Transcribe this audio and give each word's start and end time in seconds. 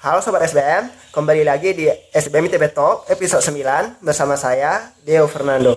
Halo 0.00 0.24
Sobat 0.24 0.40
SBM, 0.48 1.12
kembali 1.12 1.44
lagi 1.44 1.76
di 1.76 1.84
SBM 2.16 2.48
ITB 2.48 2.72
Talk 2.72 3.04
episode 3.12 3.44
9 3.44 4.00
bersama 4.00 4.32
saya, 4.32 4.96
Deo 5.04 5.28
Fernando. 5.28 5.76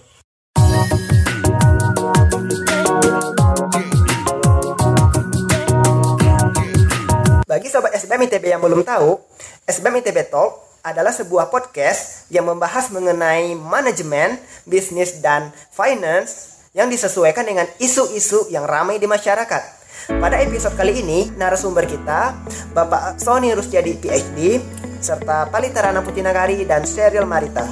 Bagi 7.43 7.67
Sobat 7.67 7.91
SBM 7.99 8.31
ITB 8.31 8.47
yang 8.47 8.63
belum 8.63 8.87
tahu, 8.87 9.19
SBM 9.67 9.99
ITB 9.99 10.31
Talk 10.31 10.79
adalah 10.87 11.11
sebuah 11.11 11.51
podcast 11.51 12.31
yang 12.31 12.47
membahas 12.47 12.95
mengenai 12.95 13.59
manajemen, 13.59 14.39
bisnis, 14.63 15.19
dan 15.19 15.51
finance 15.75 16.63
yang 16.71 16.87
disesuaikan 16.87 17.43
dengan 17.43 17.67
isu-isu 17.75 18.47
yang 18.47 18.63
ramai 18.63 19.03
di 19.03 19.07
masyarakat. 19.11 19.82
Pada 20.03 20.35
episode 20.43 20.75
kali 20.75 20.99
ini, 20.99 21.31
narasumber 21.39 21.87
kita 21.87 22.35
Bapak 22.75 23.23
Sony 23.23 23.55
Rustiadi 23.55 23.95
PhD 23.95 24.59
serta 24.99 25.47
Palita 25.47 25.79
Rana 25.79 26.03
Putinagari 26.03 26.67
dan 26.67 26.83
Sheryl 26.83 27.23
Marita. 27.23 27.71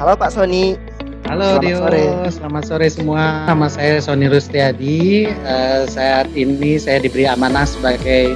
Halo 0.00 0.16
Pak 0.16 0.32
Sony. 0.32 0.80
Halo 1.28 1.60
selamat 1.60 1.64
Dio, 1.64 1.76
sore. 1.84 2.04
selamat 2.32 2.62
sore 2.64 2.86
semua. 2.88 3.44
Nama 3.44 3.68
saya 3.68 4.00
Sony 4.00 4.32
Rustiadi. 4.32 5.28
Uh, 5.44 5.84
saat 5.84 6.32
ini 6.32 6.80
saya 6.80 7.04
diberi 7.04 7.28
amanah 7.28 7.68
sebagai 7.68 8.32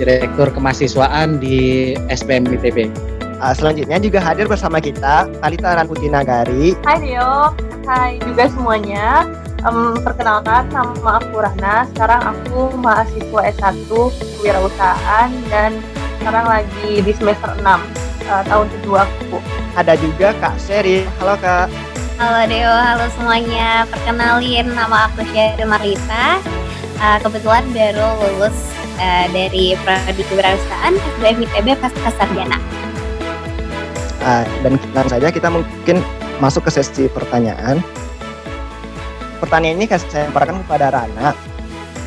Direktur 0.00 0.48
Kemahasiswaan 0.56 1.44
di 1.44 1.92
SPM 2.08 2.48
ITB. 2.56 2.88
Uh, 3.36 3.52
selanjutnya 3.52 4.00
juga 4.00 4.16
hadir 4.20 4.48
bersama 4.48 4.80
kita 4.80 5.28
Palita 5.44 5.76
Rana 5.76 5.84
Putinagari. 5.84 6.72
Hai 6.88 7.04
Dio, 7.04 7.52
hai 7.84 8.16
juga 8.24 8.48
semuanya. 8.48 9.28
Um, 9.60 9.92
perkenalkan, 10.00 10.72
nama 10.72 11.20
aku 11.20 11.36
Rahna. 11.36 11.84
Sekarang 11.92 12.32
aku 12.32 12.72
mahasiswa 12.80 13.40
S1 13.60 13.92
kewirausahaan 14.40 15.28
dan 15.52 15.76
sekarang 16.16 16.48
lagi 16.48 17.04
di 17.04 17.12
semester 17.12 17.52
6 17.60 17.68
uh, 17.68 17.76
eh, 17.76 18.42
tahun 18.48 18.66
kedua 18.80 19.04
aku. 19.04 19.36
Ada 19.76 20.00
juga 20.00 20.32
Kak 20.40 20.56
Seri. 20.56 21.04
Halo 21.20 21.36
Kak. 21.36 21.68
Halo 22.16 22.40
Deo, 22.48 22.72
halo 22.72 23.04
semuanya. 23.20 23.84
Perkenalin 23.92 24.72
nama 24.72 25.12
aku 25.12 25.28
Sherry 25.28 25.64
Marlita. 25.68 26.40
Uh, 26.96 27.20
kebetulan 27.20 27.64
baru 27.76 28.16
lulus 28.16 28.56
uh, 28.96 29.28
dari 29.28 29.76
Prodi 29.84 30.24
Kewirausahaan 30.24 30.96
SBM 31.20 31.44
ITB 31.44 31.76
Pasca 31.76 32.08
Sarjana. 32.16 32.56
Uh, 34.24 34.44
dan 34.64 34.80
langsung 34.96 35.20
saja 35.20 35.28
kita 35.28 35.52
mungkin 35.52 36.00
masuk 36.40 36.64
ke 36.64 36.80
sesi 36.80 37.12
pertanyaan 37.12 37.84
pertanyaan 39.40 39.80
ini 39.80 39.86
saya 39.88 40.28
lemparkan 40.28 40.60
kepada 40.68 40.92
Rana. 40.92 41.32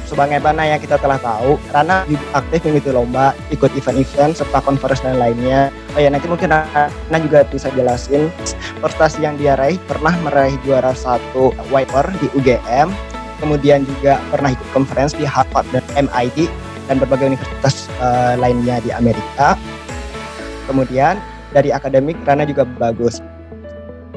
Sebagaimana 0.05 0.69
yang 0.69 0.77
kita 0.77 1.01
telah 1.01 1.17
tahu, 1.17 1.57
Rana 1.73 2.05
aktif 2.37 2.61
mengikuti 2.69 2.93
lomba, 2.93 3.33
ikut 3.49 3.73
event-event, 3.73 4.37
serta 4.37 4.61
conference 4.61 5.01
dan 5.01 5.17
lainnya. 5.17 5.73
Oh 5.97 5.99
ya, 5.99 6.13
nanti 6.13 6.29
mungkin 6.29 6.53
Rana 6.53 7.17
juga 7.17 7.41
bisa 7.49 7.73
jelasin 7.73 8.29
prestasi 8.77 9.25
yang 9.25 9.41
dia 9.41 9.57
raih, 9.57 9.81
pernah 9.89 10.13
meraih 10.21 10.53
juara 10.61 10.93
satu 10.93 11.49
wiper 11.73 12.13
di 12.21 12.29
UGM, 12.37 12.93
kemudian 13.41 13.89
juga 13.89 14.21
pernah 14.29 14.53
ikut 14.53 14.69
conference 14.69 15.17
di 15.17 15.25
Harvard 15.25 15.65
dan 15.73 15.81
MIT, 15.97 16.45
dan 16.85 17.01
berbagai 17.01 17.33
universitas 17.33 17.89
uh, 17.97 18.35
lainnya 18.37 18.83
di 18.83 18.93
Amerika. 18.93 19.57
Kemudian 20.69 21.17
dari 21.55 21.73
akademik 21.73 22.21
Rana 22.21 22.45
juga 22.45 22.67
bagus. 22.67 23.17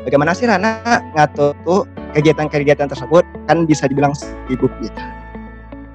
Bagaimana 0.05 0.37
sih 0.37 0.45
Rana 0.47 0.83
ngatur 1.19 1.57
tuh 1.67 1.83
kegiatan-kegiatan 2.17 2.89
tersebut 2.89 3.23
kan 3.45 3.69
bisa 3.69 3.85
dibilang 3.85 4.17
sibuk 4.49 4.73
gitu. 4.81 5.01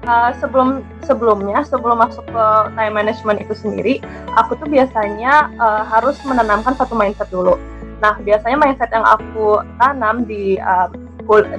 Uh, 0.02 0.34
sebelum 0.42 0.82
sebelumnya 1.06 1.62
sebelum 1.62 2.02
masuk 2.02 2.26
ke 2.26 2.46
time 2.74 2.94
management 2.94 3.38
itu 3.38 3.54
sendiri, 3.54 3.94
aku 4.34 4.58
tuh 4.58 4.66
biasanya 4.66 5.50
uh, 5.62 5.86
harus 5.86 6.18
menanamkan 6.26 6.74
satu 6.74 6.94
mindset 6.98 7.30
dulu. 7.30 7.54
Nah, 8.02 8.18
biasanya 8.18 8.58
mindset 8.58 8.90
yang 8.90 9.06
aku 9.06 9.62
tanam 9.78 10.26
di 10.26 10.58
uh, 10.58 10.90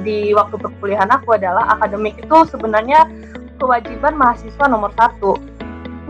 di 0.03 0.35
waktu 0.35 0.59
perkuliahan 0.59 1.07
aku 1.07 1.39
adalah 1.39 1.71
akademik 1.79 2.19
itu 2.19 2.37
sebenarnya 2.51 3.07
kewajiban 3.63 4.19
mahasiswa 4.19 4.65
nomor 4.67 4.91
satu. 4.99 5.39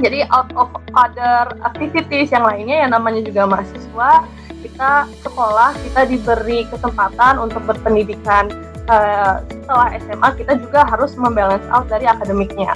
Jadi 0.02 0.26
out 0.34 0.50
of 0.58 0.74
other 0.98 1.54
activities 1.62 2.34
yang 2.34 2.42
lainnya 2.42 2.88
yang 2.88 2.92
namanya 2.98 3.22
juga 3.22 3.46
mahasiswa, 3.46 4.26
kita 4.66 5.06
sekolah 5.22 5.76
kita 5.86 6.02
diberi 6.09 6.66
kesempatan 6.72 7.38
untuk 7.38 7.62
berpendidikan 7.68 8.50
uh, 8.90 9.44
setelah 9.46 9.94
SMA 10.02 10.30
kita 10.40 10.54
juga 10.58 10.88
harus 10.88 11.14
membalance 11.14 11.68
out 11.70 11.86
dari 11.92 12.09
akademiknya. 12.09 12.74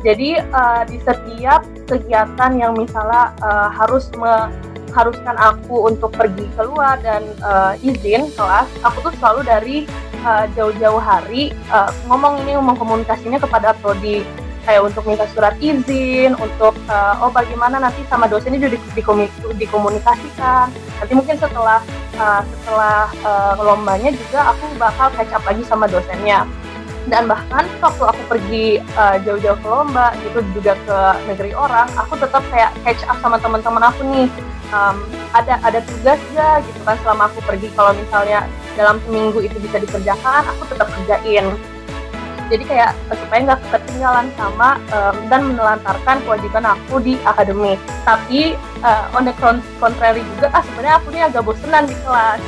Jadi 0.00 0.38
uh, 0.38 0.86
di 0.86 0.96
setiap 1.02 1.66
kegiatan 1.90 2.50
yang 2.56 2.72
misalnya 2.78 3.34
uh, 3.42 3.68
harus 3.68 4.08
mengharuskan 4.16 5.36
aku 5.36 5.92
untuk 5.92 6.14
pergi 6.14 6.46
keluar 6.54 6.96
dan 7.04 7.26
uh, 7.42 7.74
izin 7.84 8.32
kelas, 8.32 8.70
aku 8.86 9.10
tuh 9.10 9.12
selalu 9.20 9.42
dari 9.44 9.78
jauh-jauh 10.58 10.98
hari 10.98 11.54
uh, 11.70 11.86
ngomong 12.10 12.42
ini 12.42 12.58
ngomong 12.58 12.74
komunikasinya 12.74 13.38
kepada 13.38 13.78
prodi 13.78 14.26
kayak 14.66 14.82
untuk 14.82 15.06
minta 15.06 15.24
surat 15.30 15.54
izin 15.62 16.34
untuk 16.42 16.74
uh, 16.90 17.14
oh 17.22 17.30
bagaimana 17.30 17.78
nanti 17.78 18.02
sama 18.10 18.26
dosen 18.26 18.58
ini 18.58 18.66
dikomunikasikan. 19.54 20.66
Nanti 20.74 21.12
mungkin 21.14 21.38
setelah 21.38 21.78
uh, 22.18 22.42
setelah 22.42 23.06
uh, 23.22 23.54
lombanya 23.62 24.10
juga 24.10 24.50
aku 24.50 24.66
bakal 24.76 25.14
catch 25.14 25.32
up 25.32 25.46
lagi 25.46 25.62
sama 25.64 25.86
dosennya. 25.86 26.42
Dan 27.06 27.30
bahkan 27.30 27.62
waktu 27.78 28.02
aku 28.02 28.22
pergi 28.26 28.66
jauh 29.22 29.38
jauh-jauh 29.38 29.54
ke 29.62 29.68
lomba 29.70 30.10
gitu 30.26 30.42
juga 30.58 30.74
ke 30.74 30.98
negeri 31.30 31.54
orang 31.54 31.86
aku 31.94 32.18
tetap 32.18 32.42
kayak 32.50 32.74
catch 32.82 33.06
up 33.06 33.14
sama 33.22 33.38
teman-teman 33.38 33.86
aku 33.86 34.02
nih. 34.10 34.26
Um, 34.74 35.06
ada 35.30 35.62
ada 35.62 35.78
tugas 35.86 36.18
ya 36.34 36.58
gitu 36.66 36.82
kan 36.82 36.98
selama 37.06 37.30
aku 37.30 37.38
pergi? 37.46 37.70
Kalau 37.78 37.94
misalnya 37.94 38.50
dalam 38.74 38.98
seminggu 39.06 39.38
itu 39.38 39.54
bisa 39.62 39.78
dikerjakan 39.78 40.42
aku 40.50 40.66
tetap 40.66 40.90
kerjain 40.90 41.54
jadi 42.46 42.64
kayak 42.64 42.90
supaya 43.10 43.40
nggak 43.42 43.60
ketinggalan 43.74 44.26
sama 44.38 44.78
um, 44.94 45.14
dan 45.26 45.40
menelantarkan 45.50 46.16
kewajiban 46.22 46.64
aku 46.66 47.02
di 47.02 47.18
akademik 47.26 47.78
tapi 48.06 48.54
uh, 48.86 49.10
on 49.18 49.26
the 49.26 49.34
contrary 49.82 50.22
juga 50.36 50.54
ah 50.54 50.62
sebenarnya 50.62 50.94
aku 51.02 51.06
ini 51.10 51.20
agak 51.26 51.42
bosenan 51.42 51.84
di 51.90 51.96
kelas. 52.06 52.42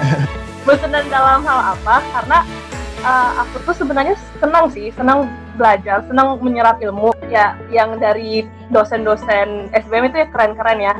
Bosenan 0.66 1.08
dalam 1.08 1.40
hal 1.46 1.78
apa? 1.78 2.04
Karena 2.12 2.38
uh, 3.06 3.30
aku 3.46 3.64
tuh 3.64 3.74
sebenarnya 3.74 4.18
senang 4.42 4.68
sih 4.68 4.92
senang 4.92 5.30
belajar 5.56 6.04
senang 6.10 6.36
menyerap 6.42 6.82
ilmu. 6.82 7.14
Ya 7.30 7.54
yang 7.70 8.02
dari 8.02 8.42
dosen-dosen 8.74 9.70
SBM 9.70 10.10
itu 10.10 10.26
ya 10.26 10.28
keren-keren 10.34 10.78
ya 10.82 10.94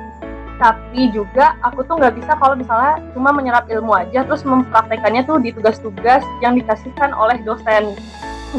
tapi 0.60 1.08
juga 1.10 1.56
aku 1.64 1.80
tuh 1.88 1.96
nggak 1.96 2.20
bisa 2.20 2.36
kalau 2.36 2.52
misalnya 2.52 3.00
cuma 3.16 3.32
menyerap 3.32 3.64
ilmu 3.72 3.96
aja 3.96 4.28
terus 4.28 4.44
mempraktekannya 4.44 5.24
tuh 5.24 5.40
di 5.40 5.56
tugas-tugas 5.56 6.20
yang 6.44 6.52
dikasihkan 6.60 7.16
oleh 7.16 7.40
dosen 7.42 7.96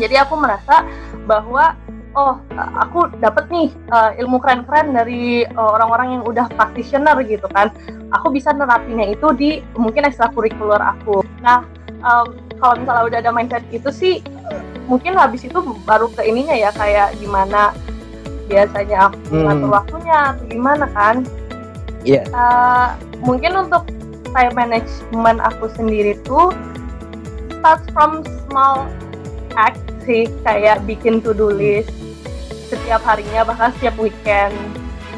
jadi 0.01 0.25
aku 0.25 0.41
merasa 0.41 0.81
bahwa 1.29 1.77
oh 2.17 2.41
aku 2.57 3.07
dapat 3.21 3.47
nih 3.53 3.69
uh, 3.93 4.11
ilmu 4.19 4.41
keren-keren 4.43 4.91
dari 4.91 5.47
eh, 5.47 5.55
orang-orang 5.55 6.19
yang 6.19 6.23
udah 6.27 6.49
practitioner 6.59 7.15
gitu 7.23 7.47
kan 7.55 7.71
aku 8.11 8.33
bisa 8.35 8.51
nerapinya 8.51 9.07
itu 9.07 9.31
di 9.37 9.49
mungkin 9.79 10.03
ekstrakurikuler 10.03 10.81
aku 10.81 11.23
nah 11.39 11.63
um, 12.03 12.35
kalau 12.59 12.75
misalnya 12.81 13.03
udah 13.07 13.19
ada 13.23 13.31
mindset 13.31 13.63
itu 13.71 13.87
sih 13.93 14.15
mungkin 14.91 15.15
habis 15.15 15.47
itu 15.47 15.55
baru 15.87 16.11
ke 16.11 16.27
ininya 16.27 16.51
ya 16.51 16.75
kayak 16.75 17.15
gimana 17.21 17.71
biasanya 18.51 19.07
aku 19.07 19.17
hmm. 19.31 19.43
ngatur 19.47 19.69
waktunya 19.71 20.17
atau 20.35 20.45
gimana 20.51 20.85
kan. 20.91 21.15
Yeah. 22.01 22.25
Uh, 22.33 22.97
mungkin 23.21 23.53
untuk 23.57 23.85
time 24.31 24.53
management 24.55 25.39
aku 25.43 25.69
sendiri 25.75 26.17
tuh 26.25 26.55
start 27.59 27.83
from 27.93 28.25
small 28.47 28.89
act 29.53 29.77
sih 30.07 30.25
kayak 30.41 30.81
bikin 30.89 31.21
to 31.21 31.35
do 31.35 31.53
list 31.53 31.93
setiap 32.71 33.03
harinya 33.03 33.43
bahkan 33.43 33.69
setiap 33.77 33.95
weekend. 33.99 34.55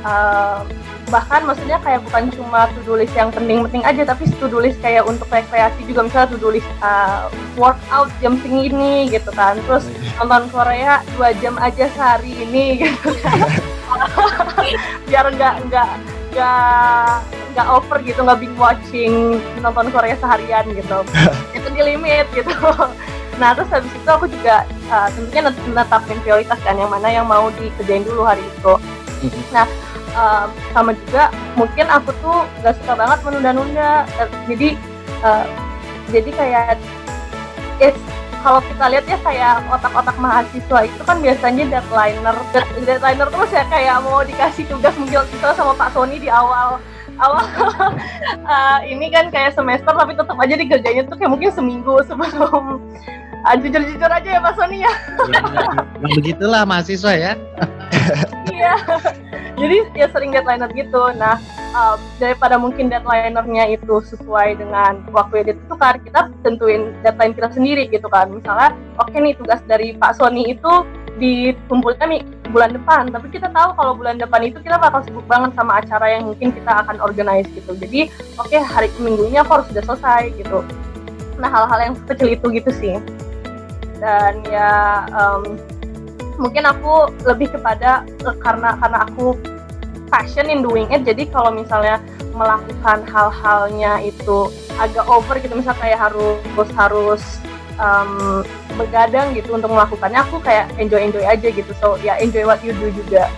Uh, 0.03 0.66
bahkan 1.07 1.45
maksudnya 1.45 1.77
kayak 1.85 2.01
bukan 2.09 2.33
cuma 2.33 2.65
to 2.74 2.81
do 2.83 2.97
list 2.97 3.13
yang 3.13 3.29
penting-penting 3.29 3.86
aja 3.86 4.01
tapi 4.01 4.25
to 4.25 4.50
do 4.50 4.57
list 4.57 4.81
kayak 4.81 5.06
untuk 5.06 5.29
rekreasi 5.29 5.86
juga 5.86 6.09
misalnya 6.09 6.33
to 6.33 6.38
do 6.41 6.50
list 6.50 6.68
uh, 6.81 7.29
workout 7.56 8.09
jam 8.19 8.36
segini 8.41 9.07
gitu 9.07 9.29
kan. 9.31 9.56
Terus 9.69 9.86
nonton 10.18 10.50
Korea 10.50 11.06
dua 11.15 11.31
jam 11.38 11.56
aja 11.62 11.86
sehari 11.94 12.33
ini 12.33 12.81
gitu 12.81 13.13
kan. 13.21 13.47
Biar 15.07 15.29
nggak 15.29 15.56
nggak 15.69 15.89
nggak 16.33 17.21
nggak 17.53 17.68
over 17.69 17.97
gitu 18.01 18.19
nggak 18.25 18.39
binge 18.41 18.57
watching 18.57 19.38
nonton 19.62 19.94
Korea 19.94 20.18
seharian 20.18 20.65
gitu. 20.74 20.97
Itu 21.57 21.68
di 21.71 21.81
limit 21.85 22.27
gitu. 22.33 22.53
Nah 23.41 23.57
terus 23.57 23.69
habis 23.74 23.89
itu 23.97 24.06
aku 24.06 24.30
juga 24.30 24.62
uh, 24.94 25.09
tentunya 25.09 25.50
menetapkan 25.50 26.18
prioritas 26.21 26.59
kan 26.62 26.77
yang 26.77 26.89
mana 26.94 27.09
yang 27.09 27.25
mau 27.25 27.50
dikerjain 27.57 28.06
dulu 28.06 28.21
hari 28.25 28.45
itu. 28.45 28.74
Mm-hmm. 29.24 29.44
nah 29.56 29.65
uh, 30.19 30.45
sama 30.75 30.91
juga 31.07 31.31
mungkin 31.56 31.88
aku 31.88 32.12
tuh 32.19 32.45
gak 32.62 32.77
suka 32.81 32.94
banget 32.94 33.19
menunda-nunda. 33.25 34.06
Jadi 34.45 34.77
uh, 35.25 35.45
jadi 36.13 36.29
kayak 36.29 36.77
it's 37.81 37.97
kalau 38.44 38.60
kita 38.60 38.86
lihat 38.92 39.06
ya 39.07 39.18
kayak 39.24 39.54
otak-otak 39.72 40.16
mahasiswa 40.19 40.80
itu 40.84 41.01
kan 41.07 41.18
biasanya 41.24 41.63
deadlineer 41.72 42.38
deadlineer 42.84 43.30
terus 43.31 43.51
ya 43.56 43.63
kayak 43.72 44.04
mau 44.04 44.19
dikasih 44.19 44.68
tugas 44.68 44.92
mungkin 45.00 45.24
kita 45.31 45.56
sama 45.56 45.72
Pak 45.80 45.95
Sony 45.95 46.19
di 46.19 46.28
awal. 46.28 46.84
Awal 47.13 47.45
uh, 48.44 48.80
ini 48.92 49.07
kan 49.13 49.31
kayak 49.31 49.56
semester 49.56 49.95
tapi 49.95 50.18
tetap 50.18 50.36
aja 50.36 50.57
dikerjainnya 50.60 51.07
tuh 51.07 51.16
kayak 51.16 51.31
mungkin 51.31 51.54
seminggu 51.56 52.04
sebelum 52.04 52.84
uh, 53.45 53.56
jujur-jujur 53.60 54.10
aja 54.10 54.30
ya 54.36 54.40
Pak 54.40 54.54
Sony 54.56 54.78
ya. 54.84 54.94
ya 56.01 56.13
begitulah 56.16 56.63
mahasiswa 56.68 57.13
ya. 57.16 57.34
Iya. 58.54 58.75
Jadi 59.56 59.78
ya 59.95 60.07
sering 60.12 60.36
deadlineer 60.36 60.72
gitu. 60.75 61.01
Nah, 61.16 61.40
um, 61.78 61.98
daripada 62.19 62.60
mungkin 62.60 62.90
deadlinernya 62.92 63.80
itu 63.80 64.01
sesuai 64.04 64.60
dengan 64.60 65.04
waktu 65.13 65.42
yang 65.42 65.48
ditentukan, 65.56 65.94
kita 66.04 66.22
tentuin 66.44 66.92
deadline 67.06 67.34
kita 67.34 67.50
sendiri 67.54 67.84
gitu 67.90 68.07
kan. 68.12 68.30
Misalnya, 68.34 68.75
oke 69.00 69.10
okay 69.10 69.19
nih 69.24 69.34
tugas 69.38 69.62
dari 69.66 69.96
Pak 69.96 70.19
Sony 70.19 70.54
itu 70.57 70.74
dikumpulkan 71.22 72.10
nih 72.10 72.22
bulan 72.50 72.74
depan, 72.74 73.13
tapi 73.13 73.30
kita 73.30 73.50
tahu 73.54 73.78
kalau 73.78 73.94
bulan 73.94 74.18
depan 74.18 74.42
itu 74.42 74.57
kita 74.62 74.81
bakal 74.81 75.06
sibuk 75.06 75.25
banget 75.30 75.54
sama 75.54 75.78
acara 75.81 76.18
yang 76.18 76.25
mungkin 76.30 76.50
kita 76.50 76.72
akan 76.86 76.98
organize 77.01 77.48
gitu. 77.54 77.78
Jadi, 77.78 78.10
oke 78.42 78.50
okay, 78.50 78.62
hari 78.62 78.89
minggunya 79.00 79.46
aku 79.46 79.62
harus 79.62 79.68
sudah 79.69 79.84
selesai 79.86 80.34
gitu. 80.36 80.66
Nah, 81.38 81.50
hal-hal 81.50 81.80
yang 81.92 81.96
kecil 82.10 82.34
itu 82.34 82.46
gitu 82.54 82.72
sih. 82.74 82.98
Dan 84.03 84.44
ya 84.51 85.07
um, 85.15 85.55
mungkin 86.35 86.67
aku 86.67 87.07
lebih 87.23 87.55
kepada 87.55 88.03
uh, 88.27 88.35
karena 88.44 88.75
karena 88.83 89.07
aku 89.07 89.39
passion 90.11 90.51
in 90.51 90.59
doing 90.59 90.91
it 90.91 91.07
jadi 91.07 91.23
kalau 91.31 91.55
misalnya 91.55 92.03
melakukan 92.35 93.01
hal-halnya 93.07 94.03
itu 94.03 94.51
agak 94.77 95.07
over 95.07 95.39
gitu 95.39 95.55
misalnya 95.55 95.79
kayak 95.79 96.00
harus 96.03 96.69
harus 96.75 97.23
um, 97.79 98.44
begadang 98.75 99.31
gitu 99.38 99.55
untuk 99.55 99.71
melakukannya 99.71 100.19
aku 100.19 100.41
kayak 100.44 100.67
enjoy 100.81 101.00
enjoy 101.00 101.23
aja 101.23 101.47
gitu. 101.47 101.71
So 101.79 101.95
ya 102.03 102.13
yeah, 102.13 102.15
enjoy 102.19 102.44
what 102.44 102.59
you 102.65 102.75
do 102.75 102.91
juga. 102.91 103.31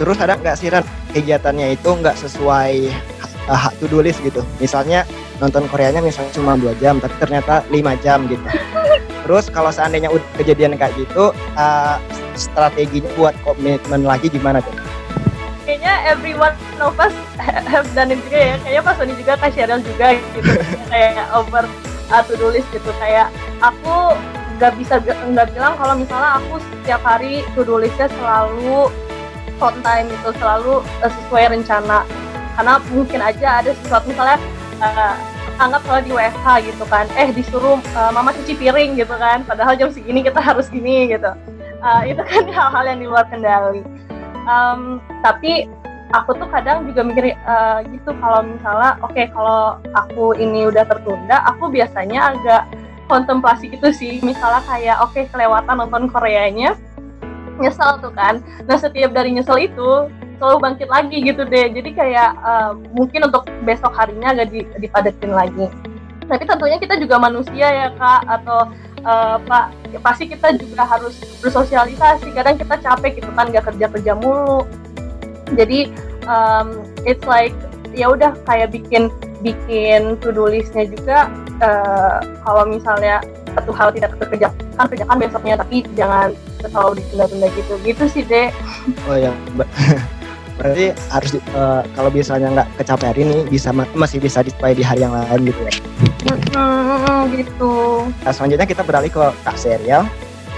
Terus 0.00 0.16
ada 0.22 0.38
nggak 0.38 0.56
sih 0.56 0.70
Ran 0.70 0.86
kegiatannya 1.12 1.74
itu 1.74 1.90
nggak 1.90 2.16
sesuai 2.16 2.88
uh, 3.50 3.68
to 3.82 3.90
do 3.90 4.00
list 4.00 4.22
gitu? 4.22 4.46
Misalnya 4.62 5.02
nonton 5.38 5.66
Koreanya 5.70 6.02
misalnya 6.02 6.34
cuma 6.34 6.58
dua 6.58 6.74
jam 6.82 6.98
tapi 6.98 7.14
ternyata 7.22 7.62
lima 7.70 7.94
jam 8.02 8.26
gitu 8.26 8.42
terus 9.28 9.52
kalau 9.52 9.68
seandainya 9.68 10.08
udah 10.08 10.24
kejadian 10.40 10.72
kayak 10.80 10.96
gitu 10.96 11.36
uh, 11.60 12.00
strateginya 12.32 13.12
buat 13.12 13.36
komitmen 13.44 14.08
lagi 14.08 14.32
gimana 14.32 14.64
tuh? 14.64 14.72
Kayaknya 15.68 15.94
everyone 16.08 16.56
of 16.80 16.96
us 16.96 17.12
have 17.68 17.84
done 17.92 18.08
it 18.08 18.16
juga 18.24 18.40
ya. 18.40 18.54
Kayaknya 18.64 18.82
pas 18.88 18.94
Sony 18.96 19.14
juga 19.20 19.32
kayak 19.36 19.52
Cheryl 19.52 19.80
juga 19.84 20.06
gitu. 20.16 20.40
Kayak 20.92 21.28
over 21.36 21.64
uh, 22.08 22.22
to 22.24 22.32
do 22.40 22.48
list 22.48 22.64
gitu. 22.72 22.88
Kayak 22.96 23.28
aku 23.60 24.16
nggak 24.56 24.72
bisa 24.80 24.96
nggak 25.04 25.52
bilang 25.52 25.76
kalau 25.76 25.94
misalnya 26.00 26.40
aku 26.40 26.56
setiap 26.56 27.04
hari 27.04 27.44
to 27.52 27.68
do 27.68 27.76
listnya 27.76 28.08
selalu 28.16 28.88
on 29.60 29.76
time 29.84 30.08
itu 30.08 30.30
selalu 30.40 30.80
uh, 31.04 31.10
sesuai 31.12 31.52
rencana. 31.52 32.08
Karena 32.56 32.80
mungkin 32.88 33.20
aja 33.20 33.60
ada 33.60 33.76
sesuatu 33.76 34.08
misalnya 34.08 34.40
uh, 34.80 35.14
anggap 35.56 35.80
kalau 35.88 36.00
di 36.04 36.12
WFH 36.12 36.46
gitu 36.68 36.84
kan 36.86 37.08
eh 37.16 37.32
disuruh 37.32 37.80
uh, 37.96 38.10
mama 38.12 38.36
cuci 38.36 38.54
piring 38.60 39.00
gitu 39.00 39.14
kan 39.16 39.42
padahal 39.48 39.74
jam 39.74 39.88
segini 39.88 40.20
kita 40.20 40.38
harus 40.38 40.68
gini 40.68 41.08
gitu. 41.08 41.32
Uh, 41.78 42.02
itu 42.04 42.20
kan 42.20 42.44
hal-hal 42.56 42.84
yang 42.84 42.98
di 43.00 43.06
luar 43.08 43.24
kendali. 43.32 43.82
Um, 44.48 45.00
tapi 45.20 45.68
aku 46.16 46.32
tuh 46.40 46.48
kadang 46.48 46.88
juga 46.88 47.04
mikir 47.04 47.36
uh, 47.44 47.84
gitu 47.84 48.10
kalau 48.16 48.40
misalnya 48.44 48.96
oke 49.04 49.12
okay, 49.12 49.28
kalau 49.28 49.76
aku 49.92 50.32
ini 50.40 50.64
udah 50.68 50.88
tertunda 50.88 51.44
aku 51.44 51.68
biasanya 51.68 52.32
agak 52.36 52.62
kontemplasi 53.08 53.72
gitu 53.72 53.88
sih. 53.92 54.20
Misalnya 54.20 54.60
kayak 54.68 54.96
oke 55.00 55.12
okay, 55.16 55.24
kelewatan 55.32 55.80
nonton 55.80 56.12
Koreanya 56.12 56.76
nyesel 57.58 57.98
tuh 57.98 58.14
kan. 58.14 58.40
Nah 58.70 58.78
setiap 58.78 59.10
dari 59.10 59.34
nyesel 59.34 59.58
itu 59.58 60.06
selalu 60.38 60.58
bangkit 60.62 60.88
lagi 60.88 61.18
gitu 61.20 61.42
deh. 61.44 61.66
Jadi 61.70 61.90
kayak 61.92 62.30
uh, 62.40 62.72
mungkin 62.94 63.28
untuk 63.28 63.46
besok 63.66 63.92
harinya 63.94 64.32
agak 64.32 64.54
dipadetin 64.78 65.34
lagi. 65.34 65.66
Tapi 66.28 66.44
tentunya 66.44 66.78
kita 66.78 66.96
juga 67.00 67.16
manusia 67.18 67.66
ya 67.66 67.88
kak 67.96 68.22
atau 68.28 68.68
uh, 69.04 69.36
pak 69.42 69.72
ya 69.90 69.98
pasti 70.00 70.30
kita 70.30 70.54
juga 70.56 70.86
harus 70.86 71.18
bersosialisasi. 71.42 72.32
Kadang 72.32 72.56
kita 72.56 72.78
capek 72.78 73.20
gitu 73.20 73.30
kan 73.34 73.50
gak 73.50 73.66
kerja 73.74 73.86
kerja 73.90 74.12
mulu. 74.16 74.64
Jadi 75.56 75.90
um, 76.28 76.84
it's 77.04 77.24
like 77.26 77.56
ya 77.96 78.12
udah 78.12 78.36
kayak 78.44 78.70
bikin 78.70 79.08
bikin 79.40 80.18
to 80.20 80.34
do 80.34 80.44
listnya 80.50 80.84
juga 80.86 81.32
uh, 81.64 82.20
kalau 82.44 82.68
misalnya 82.68 83.24
satu 83.56 83.72
hal 83.72 83.90
tidak 83.90 84.12
terkerjakan 84.20 84.86
kerjakan 84.86 85.16
besoknya. 85.18 85.54
Tapi 85.56 85.76
jangan 85.96 86.36
selalu 86.60 87.00
ditunda-tunda 87.00 87.48
gitu. 87.56 87.74
Gitu 87.82 88.04
sih 88.12 88.22
deh 88.28 88.52
oh 89.08 89.16
ya 89.16 89.32
berarti 90.58 90.90
harus 91.14 91.38
uh, 91.54 91.86
kalau 91.94 92.10
misalnya 92.10 92.50
nggak 92.50 92.68
kecapai 92.82 93.06
hari 93.14 93.20
ini 93.22 93.38
bisa 93.46 93.70
masih 93.72 94.18
bisa 94.18 94.42
dicapai 94.42 94.74
di 94.74 94.82
hari 94.82 95.06
yang 95.06 95.14
lain 95.14 95.46
gitu 95.46 95.60
ya? 95.62 95.72
Mm, 96.26 97.22
gitu. 97.38 97.72
Nah, 98.26 98.32
selanjutnya 98.34 98.66
kita 98.66 98.82
beralih 98.82 99.08
ke 99.08 99.22
kak 99.46 99.56
serial. 99.56 100.02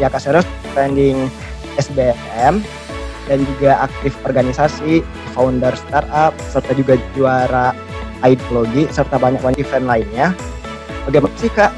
Ya 0.00 0.08
kak 0.08 0.24
serial 0.24 0.40
standing 0.72 1.28
SBM 1.76 2.64
dan 3.28 3.38
juga 3.44 3.84
aktif 3.84 4.16
organisasi 4.24 5.04
founder 5.36 5.76
startup 5.76 6.32
serta 6.48 6.72
juga 6.72 6.96
juara 7.12 7.76
ideologi 8.24 8.88
serta 8.88 9.20
banyak 9.20 9.44
banyak 9.44 9.60
event 9.60 9.86
lainnya. 9.86 10.32
Bagaimana 11.04 11.36
sih 11.36 11.52
kak 11.52 11.70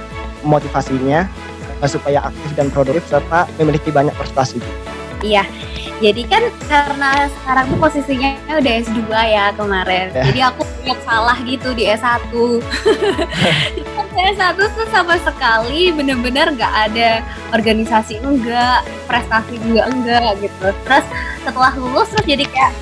motivasinya 0.47 1.27
supaya 1.83 2.23
aktif 2.23 2.55
dan 2.55 2.71
produktif 2.71 3.03
serta 3.11 3.51
memiliki 3.59 3.91
banyak 3.91 4.15
prestasi 4.15 4.63
iya 5.23 5.47
jadi 6.03 6.23
kan 6.27 6.43
karena 6.67 7.31
sekarang 7.31 7.65
tuh 7.71 7.79
posisinya 7.79 8.35
udah 8.59 8.73
S2 8.83 9.07
ya 9.07 9.55
kemarin. 9.55 10.11
Yeah. 10.11 10.25
Jadi 10.27 10.41
aku 10.51 10.67
lihat 10.83 10.99
salah 11.07 11.39
gitu 11.47 11.71
di 11.79 11.87
S1. 11.87 12.27
di 13.79 13.83
S1 14.35 14.59
tuh 14.59 14.87
sama 14.91 15.15
sekali 15.23 15.95
bener-bener 15.95 16.51
gak 16.59 16.91
ada 16.91 17.23
organisasi 17.55 18.19
enggak, 18.19 18.83
prestasi 19.07 19.63
juga 19.63 19.87
enggak 19.95 20.43
gitu. 20.43 20.75
Terus 20.83 21.07
setelah 21.47 21.71
lulus 21.79 22.11
terus 22.11 22.27
jadi 22.27 22.45
kayak 22.51 22.73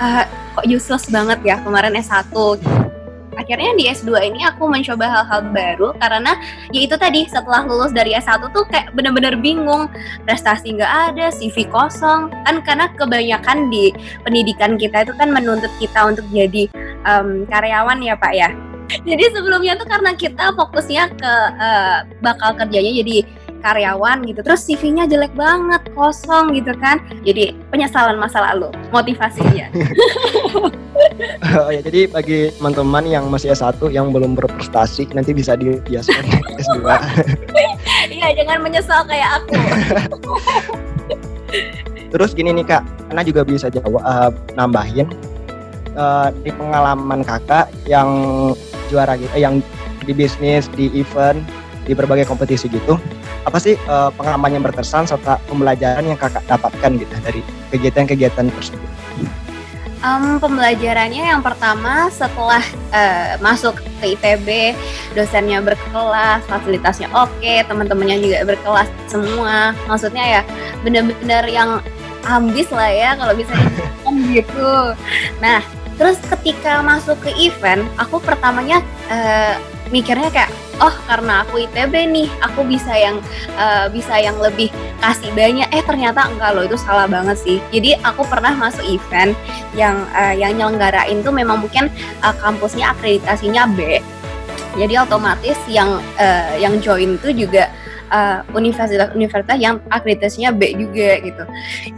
uh, 0.00 0.24
kok 0.56 0.64
useless 0.64 1.04
banget 1.12 1.38
ya 1.44 1.60
kemarin 1.60 2.00
S1 2.00 2.32
gitu 2.32 2.87
akhirnya 3.38 3.70
di 3.78 3.86
S2 3.86 4.10
ini 4.34 4.42
aku 4.42 4.66
mencoba 4.66 5.06
hal-hal 5.06 5.40
baru 5.54 5.94
karena 6.02 6.34
ya 6.74 6.80
itu 6.84 6.98
tadi 6.98 7.24
setelah 7.30 7.62
lulus 7.64 7.94
dari 7.94 8.18
S1 8.18 8.50
tuh 8.50 8.66
kayak 8.66 8.90
bener-bener 8.92 9.38
bingung. 9.38 9.86
Prestasi 10.26 10.74
nggak 10.74 11.14
ada 11.14 11.30
CV 11.30 11.70
kosong. 11.70 12.34
Kan 12.44 12.60
karena 12.66 12.90
kebanyakan 12.98 13.70
di 13.70 13.94
pendidikan 14.26 14.74
kita 14.74 15.06
itu 15.06 15.14
kan 15.14 15.30
menuntut 15.30 15.70
kita 15.78 16.10
untuk 16.10 16.26
jadi 16.34 16.66
um, 17.06 17.46
karyawan 17.46 18.02
ya 18.02 18.18
Pak 18.18 18.34
ya. 18.34 18.50
Jadi 18.88 19.36
sebelumnya 19.36 19.76
tuh 19.76 19.84
karena 19.84 20.16
kita 20.16 20.56
fokusnya 20.56 21.12
ke 21.12 21.32
uh, 21.60 22.08
bakal 22.24 22.56
kerjanya 22.56 23.04
jadi 23.04 23.16
karyawan 23.60 24.24
gitu. 24.26 24.40
Terus 24.42 24.64
CV-nya 24.66 25.04
jelek 25.10 25.34
banget 25.34 25.82
kosong 25.92 26.54
gitu 26.54 26.72
kan. 26.78 27.02
Jadi 27.26 27.54
penyesalan 27.70 28.18
masa 28.18 28.42
lalu 28.42 28.72
motivasinya 28.90 29.70
oh 31.62 31.70
ya 31.70 31.80
jadi 31.82 32.10
bagi 32.10 32.50
teman-teman 32.58 33.04
yang 33.06 33.24
masih 33.28 33.52
S1 33.52 33.78
yang 33.90 34.10
belum 34.10 34.34
berprestasi 34.38 35.10
nanti 35.14 35.34
bisa 35.34 35.54
dibiasakan 35.54 36.24
S2 36.58 36.86
iya 38.14 38.28
jangan 38.34 38.58
menyesal 38.62 39.04
kayak 39.06 39.42
aku. 39.42 39.54
Terus 42.12 42.32
gini 42.32 42.56
nih 42.56 42.64
kak. 42.64 42.82
Karena 43.08 43.22
juga 43.24 43.40
bisa 43.44 43.68
jawab 43.68 44.00
uh, 44.04 44.32
nambahin 44.56 45.08
uh, 45.96 46.28
di 46.44 46.52
pengalaman 46.52 47.20
kakak 47.24 47.68
yang 47.88 48.08
juara 48.88 49.16
gitu 49.16 49.32
eh, 49.36 49.44
yang 49.44 49.60
di 50.04 50.12
bisnis 50.16 50.68
di 50.72 50.88
event 50.96 51.40
di 51.84 51.92
berbagai 51.96 52.28
kompetisi 52.28 52.68
gitu 52.68 52.96
apa 53.46 53.58
sih 53.62 53.78
uh, 53.86 54.10
pengalaman 54.14 54.58
yang 54.58 54.64
berkesan 54.64 55.06
serta 55.06 55.38
pembelajaran 55.46 56.02
yang 56.02 56.18
kakak 56.18 56.42
dapatkan 56.48 56.90
gitu 56.98 57.14
dari 57.22 57.40
kegiatan-kegiatan 57.70 58.50
tersebut? 58.50 58.90
Um, 59.98 60.38
pembelajarannya 60.38 61.26
yang 61.26 61.42
pertama 61.42 62.06
setelah 62.14 62.62
uh, 62.94 63.34
masuk 63.42 63.82
ke 63.98 64.14
ITB, 64.14 64.78
dosennya 65.18 65.58
berkelas, 65.58 66.46
fasilitasnya 66.46 67.10
oke, 67.10 67.66
teman-temannya 67.66 68.22
juga 68.22 68.46
berkelas 68.46 68.86
semua. 69.10 69.74
Maksudnya 69.90 70.38
ya 70.38 70.40
benar-benar 70.86 71.50
yang 71.50 71.82
ambis 72.30 72.70
lah 72.70 72.90
ya 72.94 73.18
kalau 73.18 73.34
bisa 73.34 73.50
gitu. 74.30 74.94
Nah, 75.42 75.66
terus 75.98 76.22
ketika 76.38 76.78
masuk 76.86 77.18
ke 77.18 77.34
event, 77.34 77.82
aku 77.98 78.22
pertamanya 78.22 78.78
uh, 79.10 79.58
mikirnya 79.90 80.28
kayak 80.30 80.50
oh 80.78 80.94
karena 81.10 81.42
aku 81.42 81.66
ITB 81.66 81.94
nih 82.10 82.28
aku 82.42 82.62
bisa 82.64 82.92
yang 82.94 83.18
uh, 83.58 83.90
bisa 83.90 84.14
yang 84.18 84.38
lebih 84.38 84.70
kasih 85.02 85.30
banyak. 85.34 85.66
Eh 85.74 85.82
ternyata 85.82 86.30
enggak 86.30 86.54
loh 86.54 86.64
itu 86.66 86.78
salah 86.78 87.10
banget 87.10 87.36
sih. 87.38 87.58
Jadi 87.74 87.98
aku 88.02 88.22
pernah 88.26 88.54
masuk 88.54 88.84
event 88.86 89.34
yang 89.74 89.96
uh, 90.14 90.34
yang 90.34 90.54
nyelenggarain 90.54 91.20
tuh 91.22 91.34
memang 91.34 91.62
mungkin 91.62 91.90
uh, 92.22 92.34
kampusnya 92.38 92.94
akreditasinya 92.94 93.66
B. 93.74 94.00
Jadi 94.78 94.94
otomatis 94.94 95.58
yang 95.66 95.98
uh, 96.20 96.54
yang 96.60 96.78
join 96.78 97.18
tuh 97.18 97.34
juga 97.34 97.72
uh, 98.10 98.44
universitas-universitas 98.52 99.56
yang 99.56 99.80
akreditasinya 99.92 100.52
B 100.52 100.74
juga 100.76 101.20
gitu. 101.22 101.44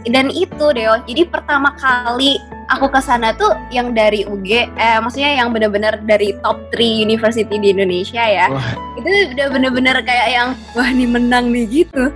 Dan 0.07 0.31
itu 0.31 0.65
Deo, 0.75 0.99
jadi 1.07 1.27
pertama 1.27 1.73
kali 1.79 2.39
aku 2.71 2.87
ke 2.87 2.99
sana 3.03 3.35
tuh 3.35 3.51
yang 3.69 3.91
dari 3.91 4.23
UG, 4.23 4.49
eh 4.79 4.97
maksudnya 5.03 5.43
yang 5.43 5.51
benar-benar 5.51 5.99
dari 6.07 6.31
top 6.39 6.57
3 6.71 7.03
university 7.03 7.55
di 7.59 7.75
Indonesia 7.75 8.23
ya. 8.23 8.47
Wah. 8.47 8.71
Itu 8.95 9.09
udah 9.35 9.47
bener-bener 9.51 9.95
kayak 10.07 10.27
yang 10.31 10.49
wah 10.71 10.87
ini 10.87 11.05
menang 11.05 11.51
nih 11.51 11.83
gitu. 11.83 12.11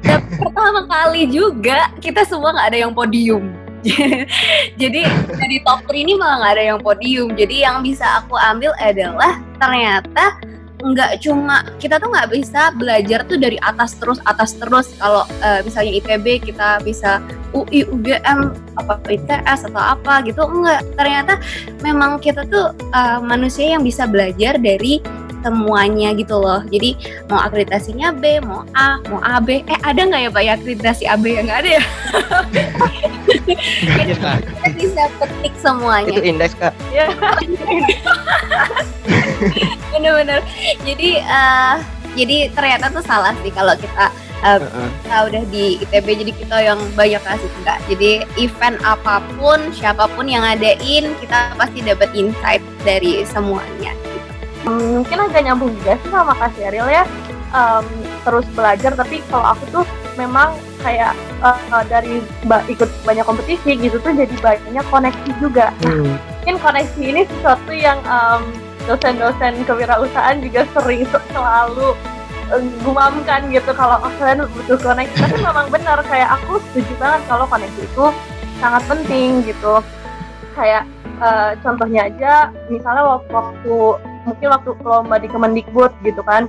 Dan 0.00 0.24
pertama 0.40 0.88
kali 0.88 1.28
juga 1.28 1.92
kita 2.00 2.24
semua 2.24 2.56
nggak 2.56 2.68
ada 2.72 2.78
yang 2.88 2.92
podium. 2.96 3.52
jadi 4.80 5.06
dari 5.38 5.56
top 5.62 5.86
3 5.86 6.02
ini 6.02 6.12
malah 6.18 6.36
nggak 6.42 6.52
ada 6.56 6.64
yang 6.74 6.80
podium. 6.80 7.28
Jadi 7.36 7.56
yang 7.62 7.84
bisa 7.84 8.24
aku 8.24 8.34
ambil 8.40 8.72
adalah 8.80 9.38
ternyata 9.60 10.38
nggak 10.78 11.18
cuma 11.22 11.66
kita 11.82 11.98
tuh 11.98 12.10
nggak 12.14 12.30
bisa 12.30 12.70
belajar 12.78 13.26
tuh 13.26 13.38
dari 13.38 13.58
atas 13.62 13.98
terus 13.98 14.22
atas 14.26 14.54
terus. 14.54 14.94
Kalau 14.98 15.26
uh, 15.42 15.60
misalnya 15.66 15.98
IPB 15.98 16.46
kita 16.52 16.78
bisa 16.86 17.18
UI 17.50 17.88
UGM 17.88 18.54
apa 18.78 19.00
ITS 19.10 19.66
atau 19.72 19.82
apa 19.98 20.22
gitu 20.22 20.44
enggak 20.46 20.84
ternyata 20.94 21.40
memang 21.82 22.22
kita 22.22 22.46
tuh 22.46 22.70
uh, 22.94 23.18
manusia 23.18 23.74
yang 23.74 23.82
bisa 23.82 24.06
belajar 24.06 24.60
dari 24.60 25.02
semuanya 25.42 26.12
gitu 26.14 26.38
loh. 26.38 26.62
Jadi 26.68 26.96
mau 27.30 27.40
akreditasinya 27.40 28.12
B, 28.14 28.40
mau 28.42 28.64
A, 28.74 28.98
mau 29.10 29.20
AB. 29.22 29.64
Eh 29.66 29.78
ada 29.82 30.00
nggak 30.02 30.20
ya 30.26 30.30
Pak 30.30 30.42
ya 30.42 30.52
akreditasi 30.58 31.04
AB 31.06 31.24
yang 31.38 31.46
nggak 31.48 31.60
ada 31.64 31.70
ya? 31.78 31.82
kita 33.98 34.68
bisa 34.76 35.02
petik 35.18 35.54
semuanya. 35.60 36.12
Itu 36.12 36.22
indeks 36.22 36.54
kak. 36.58 36.74
Ya. 36.90 37.06
Bener-bener. 39.94 40.42
Jadi 40.84 41.22
uh, 41.24 41.80
jadi 42.18 42.50
ternyata 42.50 42.90
tuh 42.90 43.04
salah 43.04 43.34
sih 43.44 43.52
kalau 43.54 43.74
kita 43.78 44.10
uh, 44.42 44.58
uh-uh. 44.58 44.88
kita 45.04 45.16
udah 45.30 45.42
di 45.50 45.64
ITB 45.86 46.06
jadi 46.26 46.32
kita 46.34 46.56
yang 46.62 46.80
banyak 46.94 47.22
kasih 47.22 47.50
enggak 47.62 47.78
jadi 47.90 48.10
event 48.38 48.78
apa 48.82 49.22
pun 49.38 49.58
siapa 49.74 50.10
pun 50.14 50.26
yang 50.26 50.42
ngadain 50.42 51.14
kita 51.22 51.38
pasti 51.54 51.78
dapat 51.82 52.10
insight 52.14 52.62
dari 52.82 53.22
semuanya 53.26 53.94
Hmm, 54.68 55.00
mungkin 55.00 55.18
agak 55.24 55.42
nyambung 55.48 55.72
juga 55.80 55.96
sih 55.96 56.10
sama 56.12 56.36
Kak 56.36 56.52
Sheryl 56.60 56.88
ya. 56.92 57.04
Um, 57.48 57.84
terus 58.28 58.44
belajar 58.52 58.92
tapi 58.92 59.24
kalau 59.32 59.56
aku 59.56 59.64
tuh 59.80 59.84
memang 60.20 60.52
kayak 60.84 61.16
uh, 61.40 61.80
dari 61.88 62.20
ba 62.44 62.60
ikut 62.68 62.86
banyak 63.08 63.24
kompetisi 63.24 63.80
gitu 63.80 63.96
tuh 63.96 64.12
jadi 64.12 64.34
banyak 64.44 64.84
koneksi 64.92 65.30
juga. 65.40 65.72
Nah, 65.80 65.96
hmm. 65.96 66.14
mungkin 66.44 66.56
koneksi 66.60 67.00
ini 67.00 67.22
sesuatu 67.24 67.72
yang 67.72 67.96
um, 68.04 68.44
dosen-dosen 68.84 69.64
kewirausahaan 69.64 70.36
juga 70.44 70.68
sering 70.76 71.08
selalu 71.32 71.96
gumamkan 72.80 73.44
gitu 73.52 73.70
kalau 73.76 74.00
oh, 74.00 74.12
kalian 74.20 74.44
butuh 74.52 74.76
koneksi. 74.76 75.16
Tapi 75.16 75.36
memang 75.48 75.72
benar 75.72 76.04
kayak 76.04 76.28
aku 76.36 76.60
setuju 76.70 76.92
banget 77.00 77.20
kalau 77.28 77.48
koneksi 77.48 77.80
itu 77.80 78.04
sangat 78.60 78.82
penting 78.84 79.40
gitu. 79.48 79.80
Kayak 80.52 80.84
uh, 81.24 81.56
contohnya 81.64 82.08
aja 82.12 82.52
misalnya 82.68 83.20
waktu 83.24 83.76
mungkin 84.28 84.48
waktu 84.52 84.70
lomba 84.84 85.16
di 85.16 85.28
Kemendikbud 85.28 85.92
gitu 86.04 86.22
kan. 86.22 86.46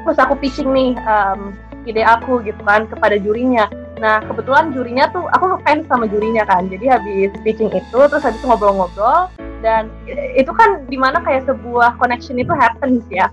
Terus 0.00 0.16
aku 0.16 0.34
pitching 0.40 0.72
nih 0.72 0.96
um, 1.04 1.52
ide 1.84 2.02
aku 2.04 2.40
gitu 2.44 2.60
kan 2.64 2.88
kepada 2.88 3.20
jurinya. 3.20 3.68
Nah 4.00 4.24
kebetulan 4.24 4.72
jurinya 4.72 5.12
tuh 5.12 5.28
aku 5.30 5.56
ngefans 5.56 5.84
sama 5.86 6.08
jurinya 6.08 6.44
kan. 6.48 6.66
Jadi 6.72 6.88
habis 6.88 7.30
pitching 7.44 7.70
itu 7.72 7.98
terus 8.08 8.24
habis 8.24 8.40
ngobrol-ngobrol 8.44 9.28
dan 9.60 9.92
itu 10.08 10.48
kan 10.56 10.80
di 10.88 10.96
mana 10.96 11.20
kayak 11.20 11.44
sebuah 11.44 12.00
connection 12.00 12.40
itu 12.40 12.52
happens 12.56 13.04
ya. 13.12 13.28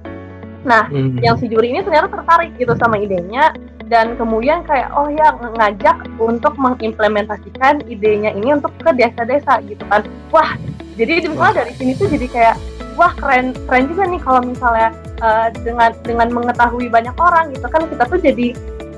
Nah 0.67 0.91
hmm. 0.91 1.23
yang 1.23 1.39
si 1.39 1.47
juri 1.47 1.71
ini 1.71 1.81
ternyata 1.83 2.11
tertarik 2.11 2.51
gitu 2.59 2.75
sama 2.75 2.99
idenya 2.99 3.55
dan 3.87 4.19
kemudian 4.19 4.67
kayak 4.67 4.91
oh 4.91 5.07
ya 5.07 5.31
ngajak 5.55 5.95
untuk 6.19 6.59
mengimplementasikan 6.59 7.87
idenya 7.87 8.35
ini 8.35 8.51
untuk 8.51 8.75
ke 8.83 8.91
desa-desa 8.91 9.63
gitu 9.63 9.83
kan. 9.87 10.03
Wah 10.35 10.59
jadi 10.99 11.23
misalnya 11.23 11.63
dari 11.63 11.73
sini 11.79 11.95
tuh 11.95 12.11
jadi 12.11 12.27
kayak 12.27 12.55
wah 12.97 13.13
keren 13.13 13.53
keren 13.69 13.85
juga 13.87 14.03
nih 14.09 14.21
kalau 14.25 14.41
misalnya 14.41 14.89
uh, 15.21 15.47
dengan 15.61 15.93
dengan 16.01 16.27
mengetahui 16.33 16.89
banyak 16.89 17.13
orang 17.21 17.53
gitu 17.53 17.67
kan 17.69 17.85
kita 17.85 18.03
tuh 18.09 18.19
jadi 18.19 18.47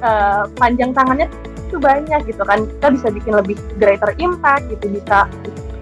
uh, 0.01 0.44
panjang 0.56 0.96
tangannya 0.96 1.27
itu 1.70 1.77
banyak 1.77 2.20
gitu 2.25 2.41
kan. 2.41 2.65
Kita 2.65 2.88
bisa 2.96 3.08
bikin 3.13 3.34
lebih 3.38 3.56
greater 3.77 4.12
impact 4.18 4.65
gitu 4.74 4.89
bisa 4.89 5.29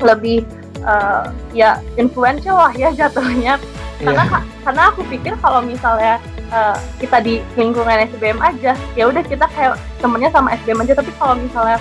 lebih 0.04 0.44
uh, 0.84 1.32
ya 1.56 1.80
influential 1.96 2.60
lah 2.60 2.74
ya 2.76 2.92
jatuhnya. 2.92 3.56
Karena 3.98 4.24
yeah. 4.30 4.44
karena 4.62 4.84
aku 4.94 5.02
pikir 5.10 5.34
kalau 5.42 5.64
misalnya 5.64 6.22
uh, 6.52 6.78
kita 7.02 7.18
di 7.24 7.42
lingkungan 7.58 8.06
SBM 8.14 8.38
aja 8.44 8.78
ya 8.94 9.04
udah 9.10 9.24
kita 9.26 9.48
kayak 9.56 9.80
temennya 10.04 10.30
sama 10.36 10.54
SBM 10.60 10.84
aja. 10.84 10.94
Tapi 11.00 11.12
kalau 11.16 11.40
misalnya 11.40 11.80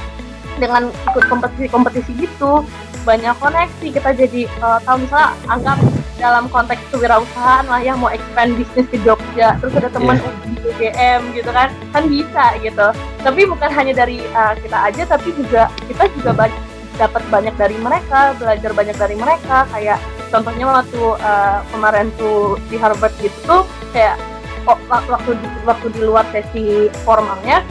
dengan 0.56 0.88
ikut 0.88 1.24
kompetisi-kompetisi 1.28 2.16
gitu 2.16 2.64
banyak 3.04 3.36
koneksi 3.38 3.86
kita 3.92 4.10
jadi 4.16 4.48
uh, 4.64 4.80
tahu 4.82 5.04
misalnya 5.04 5.30
anggap 5.52 5.78
dalam 6.16 6.48
konteks 6.48 6.80
kewirausahaan 6.92 7.64
lah 7.68 7.80
ya 7.80 7.92
mau 7.96 8.08
expand 8.08 8.56
bisnis 8.56 8.86
ke 8.88 8.98
Jogja. 9.04 9.56
Terus 9.60 9.74
ada 9.76 9.88
teman 9.92 10.16
yeah. 10.16 10.32
di 10.44 10.52
UGM 10.64 11.20
gitu 11.36 11.50
kan. 11.52 11.68
Kan 11.92 12.04
bisa 12.08 12.44
gitu. 12.60 12.88
Tapi 13.20 13.40
bukan 13.48 13.70
hanya 13.72 13.92
dari 13.92 14.20
uh, 14.32 14.54
kita 14.58 14.78
aja 14.92 15.02
tapi 15.04 15.28
juga 15.36 15.68
kita 15.88 16.08
juga 16.16 16.30
banyak 16.32 16.62
dapat 16.96 17.22
banyak 17.28 17.54
dari 17.60 17.76
mereka 17.76 18.32
belajar 18.40 18.70
banyak 18.72 18.96
dari 18.96 19.16
mereka. 19.16 19.68
Kayak 19.68 20.00
contohnya 20.32 20.64
waktu 20.68 21.02
uh, 21.20 21.58
kemarin 21.70 22.08
tuh 22.16 22.56
di 22.72 22.76
Harvard 22.80 23.12
gitu 23.20 23.36
tuh 23.44 23.62
kayak 23.92 24.16
oh, 24.66 24.78
waktu 24.90 25.30
di, 25.38 25.46
waktu 25.64 25.86
di 25.94 26.00
luar 26.02 26.26
sesi 26.34 26.90
formalnya 27.06 27.62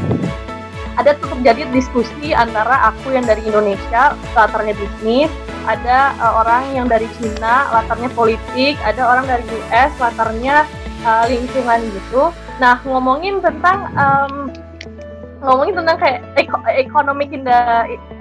ada 0.95 1.11
terjadi 1.19 1.67
diskusi 1.75 2.31
antara 2.31 2.91
aku 2.91 3.11
yang 3.11 3.27
dari 3.27 3.43
Indonesia 3.43 4.15
latarnya 4.35 4.75
bisnis 4.75 5.31
ada 5.65 6.13
uh, 6.21 6.45
orang 6.45 6.63
yang 6.77 6.87
dari 6.87 7.09
Cina 7.17 7.67
latarnya 7.73 8.09
politik 8.13 8.77
ada 8.85 9.01
orang 9.01 9.25
dari 9.25 9.43
US 9.49 9.91
latarnya 9.97 10.63
uh, 11.03 11.25
lingkungan 11.27 11.79
gitu. 11.91 12.31
Nah 12.61 12.79
ngomongin 12.85 13.41
tentang 13.41 13.91
um, 13.97 14.33
ngomongin 15.45 15.77
tentang 15.77 15.97
kayak 16.01 16.19
eko 16.41 16.57
economic 16.65 17.29
in 17.29 17.45
the 17.45 17.61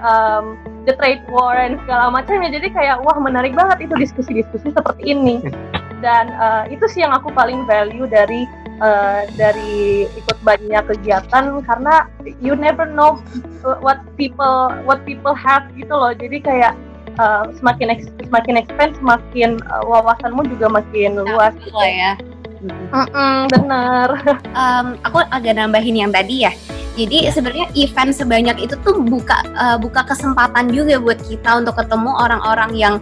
um, 0.03 0.59
the 0.85 0.93
trade 1.01 1.21
war 1.31 1.57
dan 1.57 1.81
segala 1.85 2.13
macam 2.13 2.41
ya. 2.43 2.49
Jadi 2.53 2.67
kayak 2.73 3.01
wah 3.01 3.17
menarik 3.17 3.57
banget 3.57 3.89
itu 3.89 3.95
diskusi-diskusi 3.97 4.73
seperti 4.73 5.03
ini. 5.15 5.41
Dan 6.03 6.29
uh, 6.37 6.69
itu 6.69 6.85
sih 6.91 7.01
yang 7.01 7.15
aku 7.15 7.33
paling 7.33 7.65
value 7.65 8.05
dari 8.05 8.45
uh, 8.81 9.27
dari 9.35 10.07
ikut 10.15 10.37
banyak 10.43 10.83
kegiatan 10.95 11.61
karena 11.63 12.09
you 12.41 12.55
never 12.55 12.87
know 12.87 13.19
what 13.81 13.99
people 14.19 14.71
what 14.83 15.03
people 15.03 15.35
have 15.35 15.63
gitu 15.75 15.91
loh 15.91 16.11
jadi 16.11 16.37
kayak 16.41 16.73
uh, 17.19 17.47
semakin 17.59 17.93
eks, 17.95 18.07
semakin 18.27 18.59
expand 18.59 18.95
semakin 18.99 19.59
uh, 19.71 19.83
wawasanmu 19.85 20.43
juga 20.51 20.81
makin 20.81 21.19
nah, 21.19 21.25
luas 21.25 21.53
gitu. 21.61 21.75
ya 21.79 22.15
mm 22.71 23.07
-mm, 23.11 23.39
bener 23.53 24.09
um, 24.53 24.85
aku 25.07 25.17
agak 25.29 25.57
nambahin 25.57 25.95
yang 26.07 26.11
tadi 26.11 26.47
ya 26.47 26.53
jadi 26.95 27.27
sebenarnya 27.27 27.67
event 27.75 28.15
sebanyak 28.15 28.57
itu 28.63 28.75
tuh 28.79 29.03
buka 29.03 29.43
uh, 29.59 29.75
buka 29.75 30.07
kesempatan 30.07 30.71
juga 30.71 30.95
buat 31.03 31.19
kita 31.27 31.59
untuk 31.59 31.75
ketemu 31.75 32.07
orang-orang 32.07 32.71
yang 32.71 32.95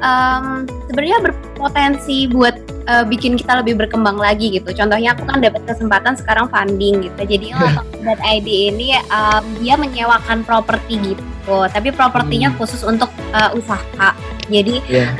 um, 0.00 0.64
sebenarnya 0.88 1.20
berpotensi 1.20 2.24
buat 2.32 2.56
uh, 2.88 3.04
bikin 3.04 3.36
kita 3.36 3.60
lebih 3.60 3.76
berkembang 3.76 4.16
lagi 4.16 4.48
gitu. 4.48 4.72
Contohnya 4.72 5.12
aku 5.12 5.28
kan 5.28 5.44
dapat 5.44 5.60
kesempatan 5.68 6.16
sekarang 6.16 6.48
funding 6.48 7.04
gitu. 7.04 7.20
Jadi 7.20 7.52
dan 8.04 8.18
ID 8.24 8.72
ini 8.72 8.96
um, 9.12 9.44
dia 9.60 9.76
menyewakan 9.76 10.40
properti 10.48 11.12
gitu. 11.12 11.68
Tapi 11.68 11.92
propertinya 11.92 12.48
hmm. 12.48 12.56
khusus 12.56 12.80
untuk 12.80 13.12
uh, 13.36 13.52
usaha. 13.52 14.16
Jadi 14.48 14.80
yeah. 14.88 15.12